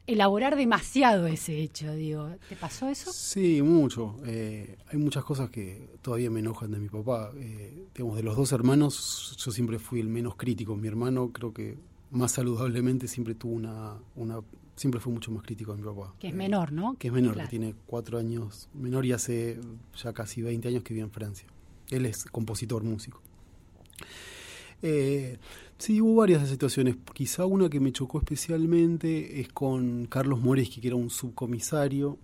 [0.05, 2.29] elaborar demasiado ese hecho, digo.
[2.49, 3.09] ¿Te pasó eso?
[3.13, 4.17] Sí, mucho.
[4.25, 7.31] Eh, hay muchas cosas que todavía me enojan de mi papá.
[7.37, 10.75] Eh, digamos, de los dos hermanos, yo siempre fui el menos crítico.
[10.75, 11.77] Mi hermano creo que
[12.15, 14.39] más saludablemente siempre tuvo una, una
[14.75, 16.13] siempre fue mucho más crítico de mi papá.
[16.19, 16.95] Que es menor, ¿no?
[16.97, 19.59] Que es menor, que tiene cuatro años menor y hace
[19.95, 21.47] ya casi 20 años que vive en Francia.
[21.89, 23.21] Él es compositor, músico.
[24.81, 25.37] Eh,
[25.77, 26.95] sí, hubo varias situaciones.
[27.13, 32.17] Quizá una que me chocó especialmente es con Carlos Moreski, que era un subcomisario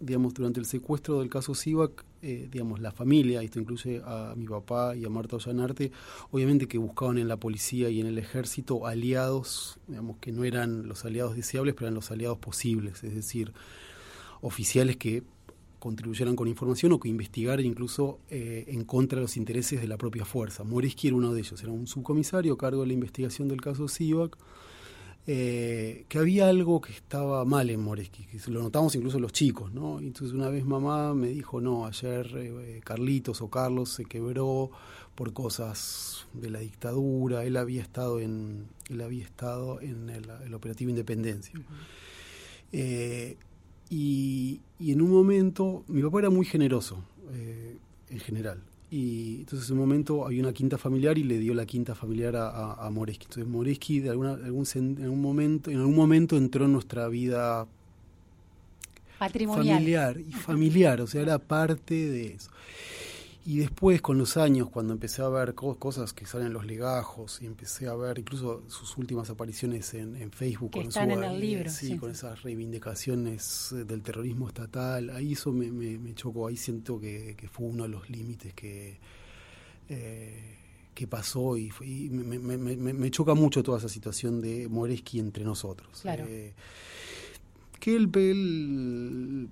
[0.00, 4.46] digamos, durante el secuestro del caso Sivac, eh, digamos, la familia, esto incluye a mi
[4.46, 5.90] papá y a Marta Ollanarte,
[6.30, 10.86] obviamente que buscaban en la policía y en el ejército aliados, digamos, que no eran
[10.86, 13.52] los aliados deseables, pero eran los aliados posibles, es decir,
[14.42, 15.22] oficiales que
[15.78, 19.96] contribuyeran con información o que investigaran incluso eh, en contra de los intereses de la
[19.96, 20.62] propia fuerza.
[20.62, 23.88] Moreski era uno de ellos, era un subcomisario a cargo de la investigación del caso
[23.88, 24.36] Sivac
[25.32, 29.72] eh, que había algo que estaba mal en Moreski, que lo notamos incluso los chicos,
[29.72, 30.00] ¿no?
[30.00, 34.72] Entonces una vez mamá me dijo, no, ayer eh, Carlitos o Carlos se quebró
[35.14, 40.90] por cosas de la dictadura, él había estado en, él había estado en el, operativo
[40.90, 41.54] Independencia.
[42.72, 43.36] Eh,
[43.88, 47.04] y, en un momento, mi papá era muy generoso
[48.08, 48.60] en general,
[48.90, 52.34] y entonces en un momento había una quinta familiar y le dio la quinta familiar
[52.34, 53.26] a, a, Moreski.
[53.26, 57.68] Entonces Moreski de alguna, algún, en, algún momento, en algún momento entró en nuestra vida
[59.18, 59.76] patrimonial.
[59.76, 62.50] familiar y familiar, o sea, era parte de eso.
[63.44, 67.40] Y después, con los años, cuando empecé a ver cosas que salen en los legajos
[67.40, 71.70] y empecé a ver incluso sus últimas apariciones en, Facebook, con, están en el libro,
[71.70, 77.00] sí, con esas reivindicaciones eh, del terrorismo estatal, ahí eso me, me, chocó, ahí siento
[77.00, 78.98] que, fue uno de los límites que,
[79.88, 80.56] eh,
[80.94, 81.70] que pasó y,
[82.10, 86.00] me, me, choca mucho toda esa situación de Moreski entre nosotros.
[86.02, 86.26] Claro.
[86.28, 86.52] Eh,
[87.78, 89.48] que él, él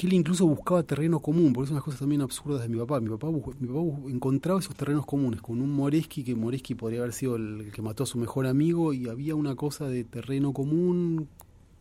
[0.00, 3.00] que él incluso buscaba terreno común, por eso unas cosas también absurdas de mi papá.
[3.00, 7.12] Mi papá, mi papá encontraba esos terrenos comunes con un Moreski, que Moreski podría haber
[7.12, 11.28] sido el que mató a su mejor amigo, y había una cosa de terreno común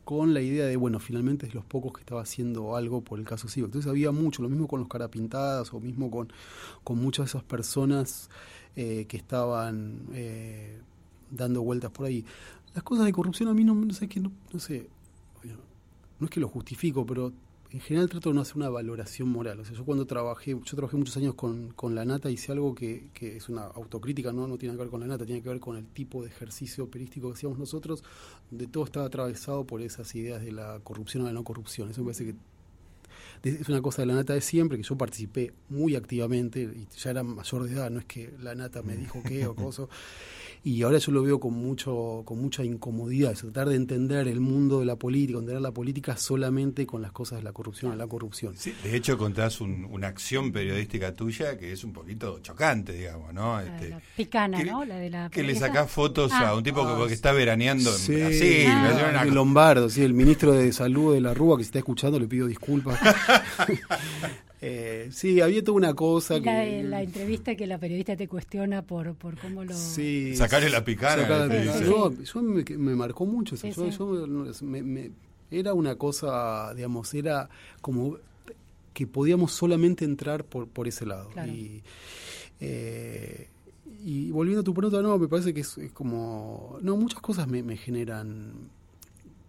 [0.03, 3.25] con la idea de, bueno, finalmente es los pocos que estaba haciendo algo por el
[3.25, 3.67] caso Siva.
[3.67, 6.27] Entonces había mucho, lo mismo con los carapintadas, o mismo con,
[6.83, 8.29] con muchas de esas personas
[8.75, 10.77] eh, que estaban eh,
[11.31, 12.25] dando vueltas por ahí.
[12.75, 14.89] Las cosas de corrupción a mí no, no sé, que no sé,
[16.19, 17.31] no es que lo justifico, pero
[17.71, 19.59] en general trato de no hacer una valoración moral.
[19.59, 22.73] O sea, yo cuando trabajé, yo trabajé muchos años con, con la nata, hice algo
[22.73, 24.47] que, que, es una autocrítica, ¿no?
[24.47, 26.85] no tiene que ver con la nata, tiene que ver con el tipo de ejercicio
[26.85, 28.03] operístico que hacíamos nosotros,
[28.49, 31.91] de todo estaba atravesado por esas ideas de la corrupción o la no corrupción.
[31.91, 32.35] Eso me parece que
[33.43, 37.11] es una cosa de la nata de siempre, que yo participé muy activamente, y ya
[37.11, 39.87] era mayor de edad, no es que la nata me dijo qué o cosa
[40.63, 44.39] y ahora yo lo veo con mucho con mucha incomodidad, es tratar de entender el
[44.39, 47.95] mundo de la política, entender la política solamente con las cosas de la corrupción, a
[47.95, 48.55] la corrupción.
[48.83, 53.59] de hecho contás una acción periodística tuya que es un poquito chocante, digamos, ¿no?
[53.59, 54.85] Este, la picana, ¿no?
[54.85, 56.55] La de la que le sacás fotos a ah.
[56.55, 58.67] un tipo que, está veraneando en Brasil.
[58.67, 59.25] Ah.
[59.25, 62.47] Lombardo, sí, el ministro de Salud de la Rúa que se está escuchando le pido
[62.47, 62.99] disculpas.
[64.61, 66.83] Eh, sí, había toda una cosa la, que...
[66.83, 69.73] La entrevista que la periodista te cuestiona por, por cómo lo...
[69.73, 71.47] Sí, Sacarle la picana.
[71.73, 74.59] yo me, marcó mucho eso.
[75.49, 77.49] era una cosa, digamos, era
[77.81, 78.17] como
[78.93, 81.29] que podíamos solamente entrar por, por ese lado.
[81.47, 81.81] Y,
[82.59, 83.47] eh,
[84.03, 86.77] y volviendo a tu pregunta, no, me parece que es, como...
[86.81, 88.51] No, muchas cosas me, me generan...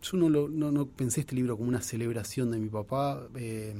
[0.03, 3.27] Yo no, lo, no, no pensé este libro como una celebración de mi papá.
[3.35, 3.75] Eh,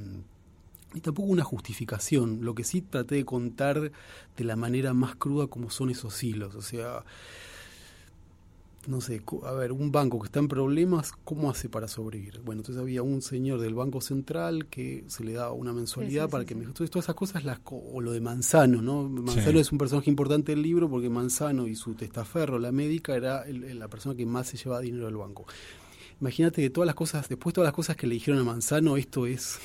[0.93, 3.91] y tampoco una justificación, lo que sí traté de contar
[4.37, 7.03] de la manera más cruda como son esos hilos, o sea,
[8.87, 12.41] no sé, a ver, un banco que está en problemas, ¿cómo hace para sobrevivir?
[12.43, 16.45] Bueno, entonces había un señor del Banco Central que se le daba una mensualidad para
[16.45, 16.63] que me...
[16.63, 19.07] Entonces todas esas cosas, las, o lo de Manzano, ¿no?
[19.07, 23.45] Manzano es un personaje importante del libro porque Manzano y su testaferro, la médica, era
[23.45, 25.45] la persona que más se llevaba dinero del banco.
[26.21, 29.25] Imagínate que todas las cosas, después todas las cosas que le dijeron a Manzano, esto
[29.25, 29.59] es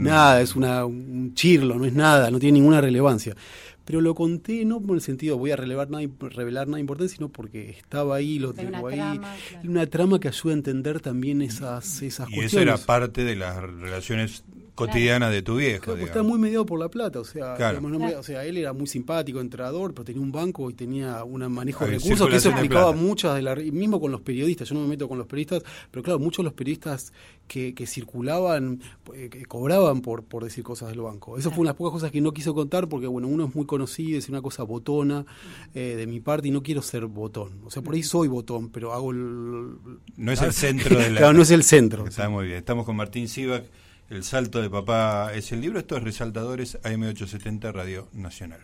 [0.00, 3.36] nada, es una, un chirlo, no es nada, no tiene ninguna relevancia.
[3.84, 7.28] Pero lo conté no por el sentido voy a relevar nada, revelar nada importante, sino
[7.28, 9.20] porque estaba ahí, lo tengo ahí.
[9.64, 13.60] Una trama que ayuda a entender también esas, esas y eso era parte de las
[13.60, 14.44] relaciones
[14.74, 15.84] cotidiana de tu viejo.
[15.84, 19.40] Claro, está muy mediado por la plata, o sea, o sea, él era muy simpático,
[19.40, 23.34] entrenador, pero tenía un banco y tenía un manejo de recursos que eso explicaba muchas
[23.34, 26.18] de las, mismo con los periodistas, yo no me meto con los periodistas, pero claro,
[26.18, 27.12] muchos de los periodistas
[27.46, 28.80] que, que circulaban,
[29.14, 31.36] eh, que cobraban por, por decir cosas del banco.
[31.36, 33.54] Eso fue una de las pocas cosas que no quiso contar porque, bueno, uno es
[33.54, 35.26] muy conocido, es una cosa botona
[35.74, 37.60] eh, de mi parte y no quiero ser botón.
[37.64, 39.76] O sea, por ahí soy botón, pero hago el...
[40.16, 41.18] No es el centro de la...
[41.18, 42.06] claro, no es el centro.
[42.06, 42.58] Está muy bien.
[42.58, 43.64] Estamos con Martín Sivak
[44.12, 45.78] el salto de papá es el libro.
[45.78, 48.60] Esto es Resaltadores AM870 Radio Nacional.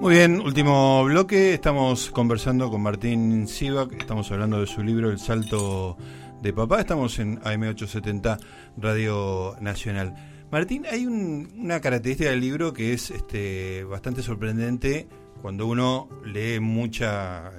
[0.00, 1.52] Muy bien, último bloque.
[1.52, 3.92] Estamos conversando con Martín Sivak.
[3.92, 5.98] Estamos hablando de su libro El salto
[6.40, 6.80] de papá.
[6.80, 8.38] Estamos en AM870
[8.78, 10.14] Radio Nacional.
[10.50, 15.06] Martín, hay una característica del libro que es este, bastante sorprendente
[15.42, 17.50] cuando uno lee mucha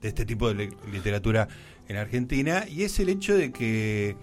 [0.00, 1.48] de este tipo de literatura
[1.88, 4.16] en Argentina, y es el hecho de que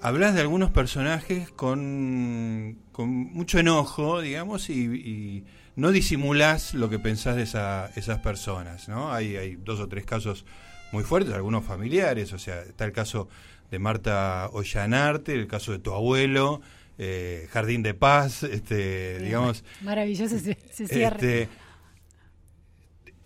[0.00, 5.44] hablas de algunos personajes con, con mucho enojo, digamos, y,
[5.76, 9.12] no disimulas lo que pensás de esa, esas personas, ¿no?
[9.12, 10.44] Hay, hay dos o tres casos
[10.90, 13.28] muy fuertes, algunos familiares, o sea, está el caso
[13.70, 16.62] de Marta Ollanarte, el caso de tu abuelo,
[16.98, 19.62] eh, Jardín de Paz, este, digamos...
[19.82, 20.56] Maravilloso se,
[20.88, 21.14] cierra.
[21.14, 21.48] Este,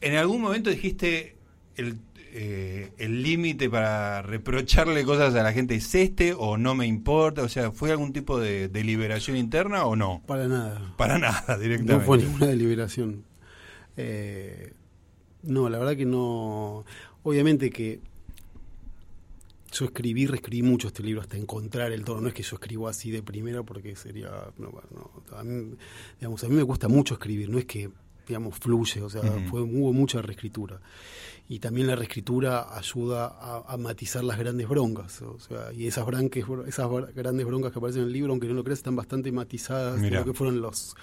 [0.02, 1.36] ¿En algún momento dijiste
[1.76, 1.96] el
[2.34, 7.42] eh, el límite para reprocharle cosas a la gente es este o no me importa?
[7.42, 10.22] O sea, ¿fue algún tipo de deliberación interna o no?
[10.26, 10.94] Para nada.
[10.96, 11.92] Para nada, directamente.
[11.92, 13.24] No fue ninguna deliberación.
[13.98, 14.72] Eh,
[15.42, 16.86] no, la verdad que no.
[17.22, 18.00] Obviamente que
[19.70, 22.22] yo escribí, reescribí mucho este libro hasta encontrar el tono.
[22.22, 24.30] No es que yo escribo así de primera porque sería.
[25.36, 25.74] a, mí,
[26.18, 27.90] digamos, a mí me cuesta mucho escribir, no es que
[28.26, 29.20] digamos, fluye, o sea,
[29.50, 30.80] fue, hubo mucha reescritura
[31.48, 33.36] y también la reescritura ayuda
[33.66, 35.20] a, matizar las grandes broncas.
[35.22, 38.54] O sea, y esas, branques, esas grandes broncas que aparecen en el libro, aunque no
[38.54, 40.94] lo creas, están bastante matizadas de lo que fueron los,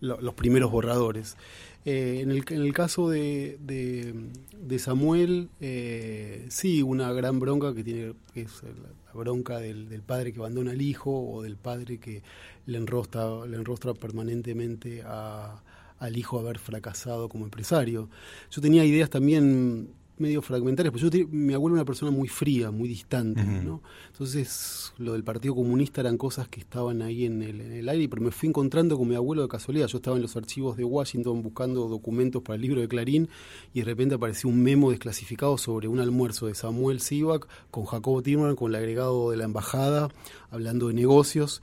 [0.00, 1.36] los, primeros borradores.
[1.84, 7.82] Eh, en, el, en el caso de, de, Samuel, eh, sí, una gran bronca que
[7.82, 11.98] tiene que es la bronca del, del, padre que abandona al hijo o del padre
[11.98, 12.22] que
[12.66, 15.62] le enrostra, le enrostra permanentemente a
[15.98, 18.08] al hijo haber fracasado como empresario.
[18.50, 22.70] Yo tenía ideas también medio fragmentarias, pues yo mi abuelo era una persona muy fría,
[22.70, 23.82] muy distante, ¿no?
[24.08, 28.08] Entonces, lo del Partido Comunista eran cosas que estaban ahí en el, en el, aire,
[28.08, 29.88] pero me fui encontrando con mi abuelo de casualidad.
[29.88, 33.28] Yo estaba en los archivos de Washington buscando documentos para el libro de Clarín
[33.74, 38.22] y de repente apareció un memo desclasificado sobre un almuerzo de Samuel Sivak con Jacobo
[38.22, 40.08] Timerman, con el agregado de la embajada,
[40.50, 41.60] hablando de negocios.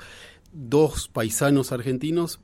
[0.52, 2.40] Dos paisanos argentinos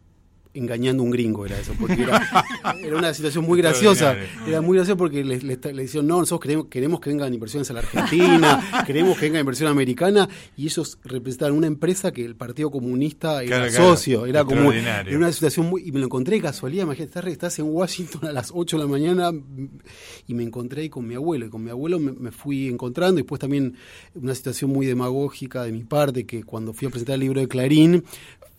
[0.54, 2.22] engañando a un gringo era eso, porque era,
[2.98, 4.16] una situación muy graciosa,
[4.48, 7.74] era muy graciosa porque le, le, decían, no, nosotros queremos, queremos que vengan inversiones a
[7.74, 10.28] la Argentina, queremos que venga inversión americana,
[10.58, 15.32] y ellos representaban una empresa que el Partido Comunista era socio, era como era una
[15.32, 18.78] situación muy, y me lo encontré de casualidad, imagínate, estás, en Washington a las 8
[18.78, 19.32] de la mañana
[20.28, 23.20] y me encontré ahí con mi abuelo, y con mi abuelo me, me fui encontrando,
[23.20, 23.76] y después también
[24.16, 27.48] una situación muy demagógica de mi parte, que cuando fui a presentar el libro de
[27.48, 28.04] Clarín,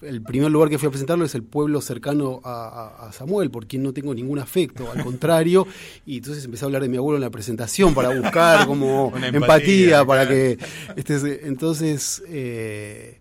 [0.02, 3.82] el primer lugar que fui a presentarlo es el pueblo cercano a, Samuel, por quien
[3.82, 5.66] no tengo ningún afecto, al contrario,
[6.06, 10.04] y entonces empecé a hablar de mi abuelo en la presentación para buscar como empatía,
[10.04, 10.58] para que...
[10.96, 12.22] Este, entonces...
[12.28, 13.18] Eh,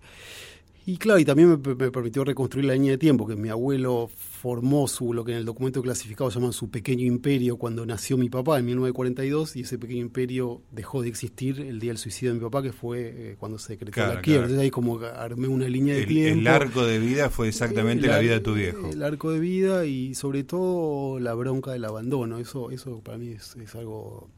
[0.86, 4.10] y claro, y también me, me, permitió reconstruir la línea de tiempo, que mi abuelo
[4.40, 8.30] formó su, lo que en el documento clasificado llaman su pequeño imperio cuando nació mi
[8.30, 12.40] papá en 1942 y ese pequeño imperio dejó de existir el día del suicidio de
[12.40, 14.44] mi papá que fue eh, cuando se decretó la quiebra.
[14.46, 16.40] Entonces ahí como armé una línea de tiempo.
[16.40, 18.90] El arco de vida fue exactamente la vida de tu viejo.
[18.90, 22.38] El arco de vida y sobre todo la bronca del abandono.
[22.38, 24.30] Eso, eso para mí es, algo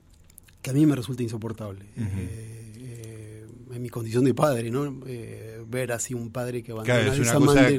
[0.64, 1.86] que a mí me resulta insoportable
[3.74, 5.02] en mi condición de padre, ¿no?
[5.06, 7.70] Eh, ver así un padre que abandona claro, es una cosa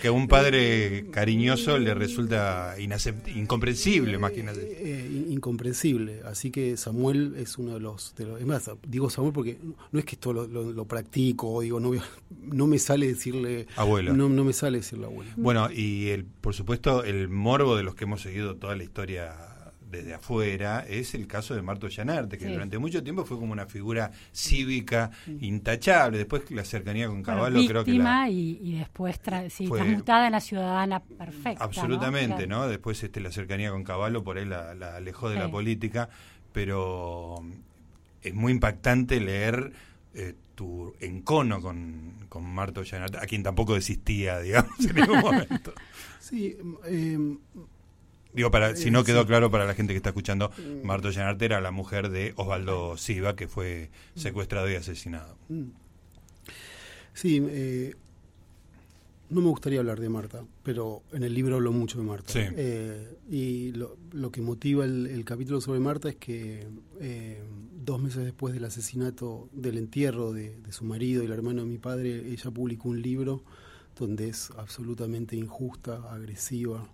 [0.00, 4.58] que a un padre cariñoso le resulta incomprensible, más que nada.
[4.60, 6.22] Eh, incomprensible.
[6.24, 9.58] Así que Samuel es uno de los, Es más, digo Samuel porque
[9.92, 11.92] no es que esto lo, practico, digo, no,
[12.42, 13.66] no me sale decirle...
[13.76, 14.14] Abuelo.
[14.14, 15.30] No, no me sale decirle abuelo.
[15.36, 19.55] Bueno, y el, por supuesto el morbo de los que hemos seguido toda la historia
[19.90, 23.66] desde afuera es el caso de Marto Llanarte, que durante mucho tiempo fue como una
[23.66, 25.10] figura cívica
[25.40, 26.18] intachable.
[26.18, 30.40] Después la cercanía con Caballo creo que la, y, y después sí, transmutada en la
[30.40, 31.62] ciudadana perfecta.
[31.62, 32.68] Absolutamente, ¿no?
[32.68, 36.08] Después este, la cercanía con Caballo por ahí la, alejó de la política,
[36.52, 37.44] pero
[38.22, 39.72] es muy impactante leer
[40.14, 45.72] eh, tu encono con, con Marto Llanarte, a quien tampoco desistía, digamos, en ningún momento.
[46.18, 46.56] Sí,
[46.86, 47.36] eh,
[48.36, 50.52] Digo, para, si no quedó claro para la gente que está escuchando.
[50.84, 54.18] Marto Llanarte era la mujer de Osvaldo Silva, que fue mm.
[54.20, 55.38] secuestrado y asesinado.
[55.48, 55.68] Mm.
[57.14, 57.94] Sí, eh,
[59.30, 62.30] no me gustaría hablar de Marta, pero en el libro hablo mucho de Marta.
[62.36, 66.66] Eh, y lo, que motiva el, capítulo sobre Marta es que
[67.00, 67.42] eh,
[67.84, 71.68] dos meses después del asesinato, del entierro de, de, su marido y el hermano de
[71.68, 73.42] mi padre, ella publicó un libro
[73.98, 76.86] donde es absolutamente injusta, agresiva,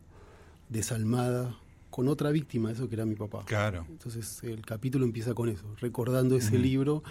[0.73, 1.57] desalmada
[1.91, 3.45] con otra víctima, eso que era mi papá.
[3.45, 3.85] Claro.
[3.89, 7.03] Entonces el capítulo empieza con eso, recordando ese libro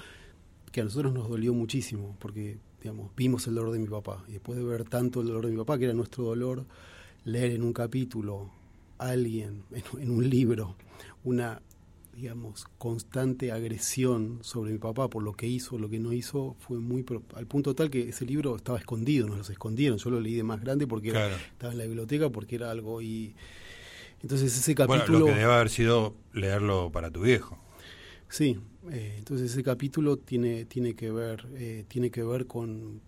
[0.71, 4.33] que a nosotros nos dolió muchísimo, porque digamos, vimos el dolor de mi papá, y
[4.33, 6.65] después de ver tanto el dolor de mi papá, que era nuestro dolor,
[7.25, 8.49] leer en un capítulo
[8.97, 9.63] a alguien,
[9.99, 10.75] en, un libro,
[11.23, 11.61] una
[12.15, 16.79] digamos, constante agresión sobre mi papá por lo que hizo, lo que no hizo, fue
[16.79, 17.05] muy
[17.35, 20.43] al punto tal que ese libro estaba escondido, nos lo escondieron, yo lo leí de
[20.43, 23.33] más grande porque estaba en la biblioteca, porque era algo y
[24.21, 25.05] entonces ese capítulo...
[25.05, 27.57] Bueno, lo que debe haber sido leerlo para tu viejo.
[28.29, 28.59] Sí,
[28.91, 33.01] eh, entonces ese capítulo tiene, tiene que ver, eh, tiene que ver con,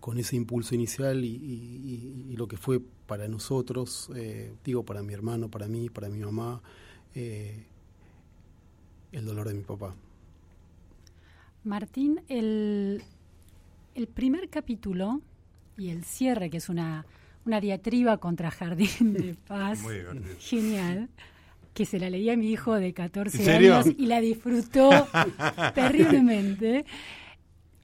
[0.00, 5.48] con, ese impulso inicial y, lo que fue para nosotros, eh, digo, para mi hermano,
[5.48, 6.60] para mí, para mi mamá,
[7.16, 7.64] eh,
[9.12, 9.94] el dolor de mi papá.
[11.64, 13.02] Martín, el,
[13.94, 15.20] el primer capítulo
[15.76, 17.06] y el cierre, que es una,
[17.44, 19.80] una diatriba contra Jardín de Paz.
[20.38, 21.08] Genial
[21.76, 24.88] que se la leía a mi hijo de 14 años y la disfrutó
[25.74, 26.86] terriblemente.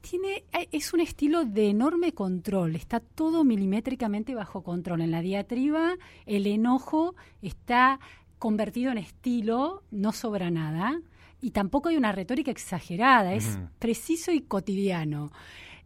[0.00, 5.02] Tiene, es un estilo de enorme control, está todo milimétricamente bajo control.
[5.02, 8.00] En la diatriba el enojo está
[8.42, 11.00] convertido en estilo, no sobra nada,
[11.40, 15.30] y tampoco hay una retórica exagerada, es preciso y cotidiano.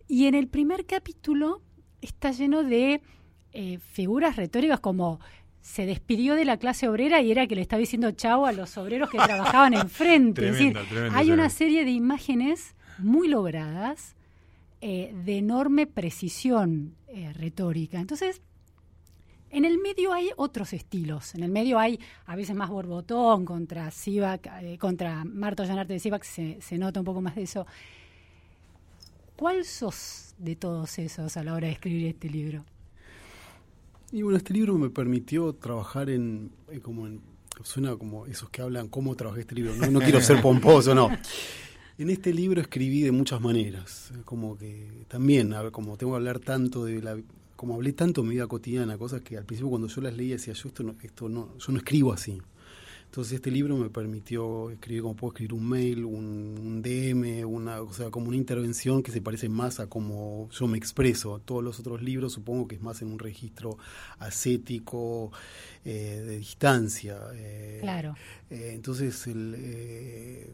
[0.08, 1.60] Y en el primer capítulo
[2.00, 3.02] está lleno de
[3.52, 5.20] eh, figuras retóricas como
[5.60, 8.78] se despidió de la clase obrera y era que le estaba diciendo chao a los
[8.78, 10.48] obreros que trabajaban enfrente.
[10.48, 10.78] es decir,
[11.12, 14.16] hay una serie de imágenes muy logradas,
[14.80, 18.00] eh, de enorme precisión eh, retórica.
[18.00, 18.40] Entonces,
[19.56, 21.34] en el medio hay otros estilos.
[21.34, 25.98] En el medio hay a veces más borbotón contra Sivak, eh, contra Marto Llanarte de
[25.98, 27.66] Sivak, se, se nota un poco más de eso.
[29.34, 32.66] ¿Cuál sos de todos esos a la hora de escribir este libro?
[34.12, 36.52] Y bueno, este libro me permitió trabajar en,
[36.82, 37.22] como en,
[37.62, 41.08] suena como esos que hablan cómo trabajé este libro, no, no quiero ser pomposo, no.
[41.96, 46.84] En este libro escribí de muchas maneras, como que también, como tengo que hablar tanto
[46.84, 47.16] de la,
[47.56, 50.34] como hablé tanto de mi vida cotidiana, cosas que al principio cuando yo las leía
[50.34, 52.40] decía, yo esto no, esto no, yo no escribo así.
[53.06, 57.92] Entonces este libro me permitió escribir como puedo escribir un mail, un, DM, una, o
[57.92, 61.40] sea, como una intervención que se parece más a como yo me expreso.
[61.42, 63.78] Todos los otros libros supongo que es más en un registro
[64.18, 65.32] ascético,
[65.84, 67.18] eh, de distancia.
[67.34, 68.16] Eh, claro.
[68.50, 70.52] Eh, entonces el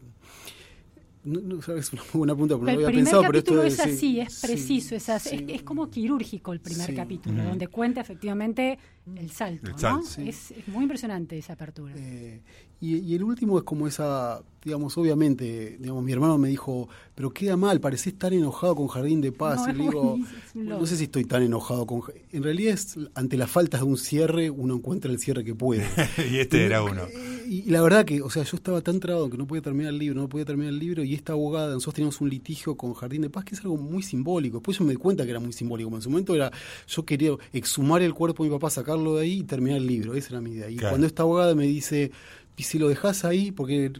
[1.23, 4.41] no, no, es una buena pregunta porque no había pensado, pero esto es así, es
[4.41, 8.77] preciso, es, es, como quirúrgico el primer capítulo, donde cuenta efectivamente
[9.15, 9.71] el salto.
[9.81, 10.01] ¿no?
[10.17, 11.93] es, muy impresionante esa apertura.
[11.97, 12.41] Eh,
[12.79, 17.55] y, el último es como esa, digamos, obviamente, digamos, mi hermano me dijo, pero queda
[17.55, 19.67] mal, parecés tan enojado con Jardín de Paz.
[19.67, 20.19] No, y le digo,
[20.55, 22.01] no sé si estoy tan enojado con...
[22.31, 25.85] En realidad es, ante la falta de un cierre, uno encuentra el cierre que puede.
[26.29, 27.03] y este era uno.
[27.45, 29.99] Y, la verdad que, o sea, yo estaba tan trabado que no podía terminar el
[29.99, 33.21] libro, no podía terminar el libro, y esta abogada, nosotros teníamos un litigio con Jardín
[33.21, 34.57] de Paz, que es algo muy simbólico.
[34.57, 35.93] Después yo me di cuenta que era muy simbólico.
[35.95, 36.51] En su momento era,
[36.87, 40.13] yo quería exhumar el cuerpo de mi papá, sacarlo de ahí y terminar el libro.
[40.13, 40.69] Esa era mi idea.
[40.69, 42.11] Y cuando esta abogada me dice
[42.55, 43.91] y si lo dejas ahí, porque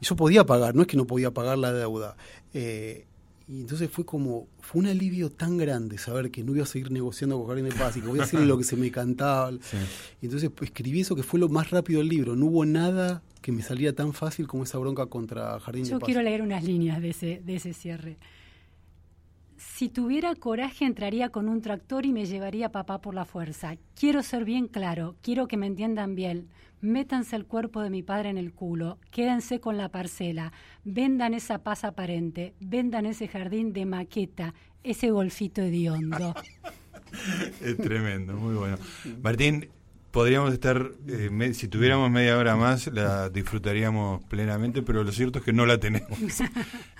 [0.00, 2.16] yo podía pagar, no es que no podía pagar la deuda.
[2.54, 3.04] Eh,
[3.50, 6.92] y entonces fue como, fue un alivio tan grande saber que no iba a seguir
[6.92, 9.50] negociando con Jardín de Paz y que voy a hacer lo que se me cantaba.
[10.22, 12.36] Y entonces pues, escribí eso que fue lo más rápido del libro.
[12.36, 16.00] No hubo nada que me saliera tan fácil como esa bronca contra Jardín de Paz.
[16.00, 18.18] Yo quiero leer unas líneas de ese, de ese cierre.
[19.60, 23.76] Si tuviera coraje entraría con un tractor y me llevaría a papá por la fuerza.
[23.94, 26.48] Quiero ser bien claro, quiero que me entiendan bien
[26.80, 30.52] métanse el cuerpo de mi padre en el culo, quédense con la parcela,
[30.84, 36.34] vendan esa paz aparente, vendan ese jardín de maqueta, ese golfito hediondo.
[37.60, 38.78] es tremendo, muy bueno.
[39.22, 39.68] Martín,
[40.10, 45.44] podríamos estar, eh, si tuviéramos media hora más, la disfrutaríamos plenamente, pero lo cierto es
[45.44, 46.10] que no la tenemos.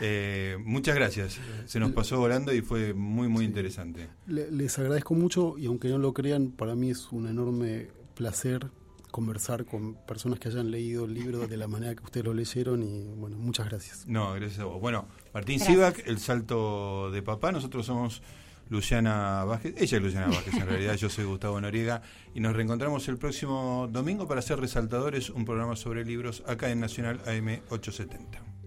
[0.02, 1.38] Eh, muchas gracias.
[1.66, 4.08] Se nos pasó volando y fue muy, muy interesante.
[4.26, 8.70] les agradezco mucho y aunque no lo crean, para mí es un enorme placer
[9.10, 12.82] conversar con personas que hayan leído el libro de la manera que ustedes lo leyeron
[12.82, 14.06] y bueno, muchas gracias.
[14.06, 14.80] No, gracias a vos.
[14.80, 18.22] Bueno, Martín Sivak, El Salto de Papá, nosotros somos
[18.70, 22.02] Luciana Vázquez, ella es Luciana Vázquez en realidad, yo soy Gustavo Noriega.
[22.34, 26.78] Y nos reencontramos el próximo domingo para hacer Resaltadores, un programa sobre libros acá en
[26.78, 28.59] Nacional AM 870.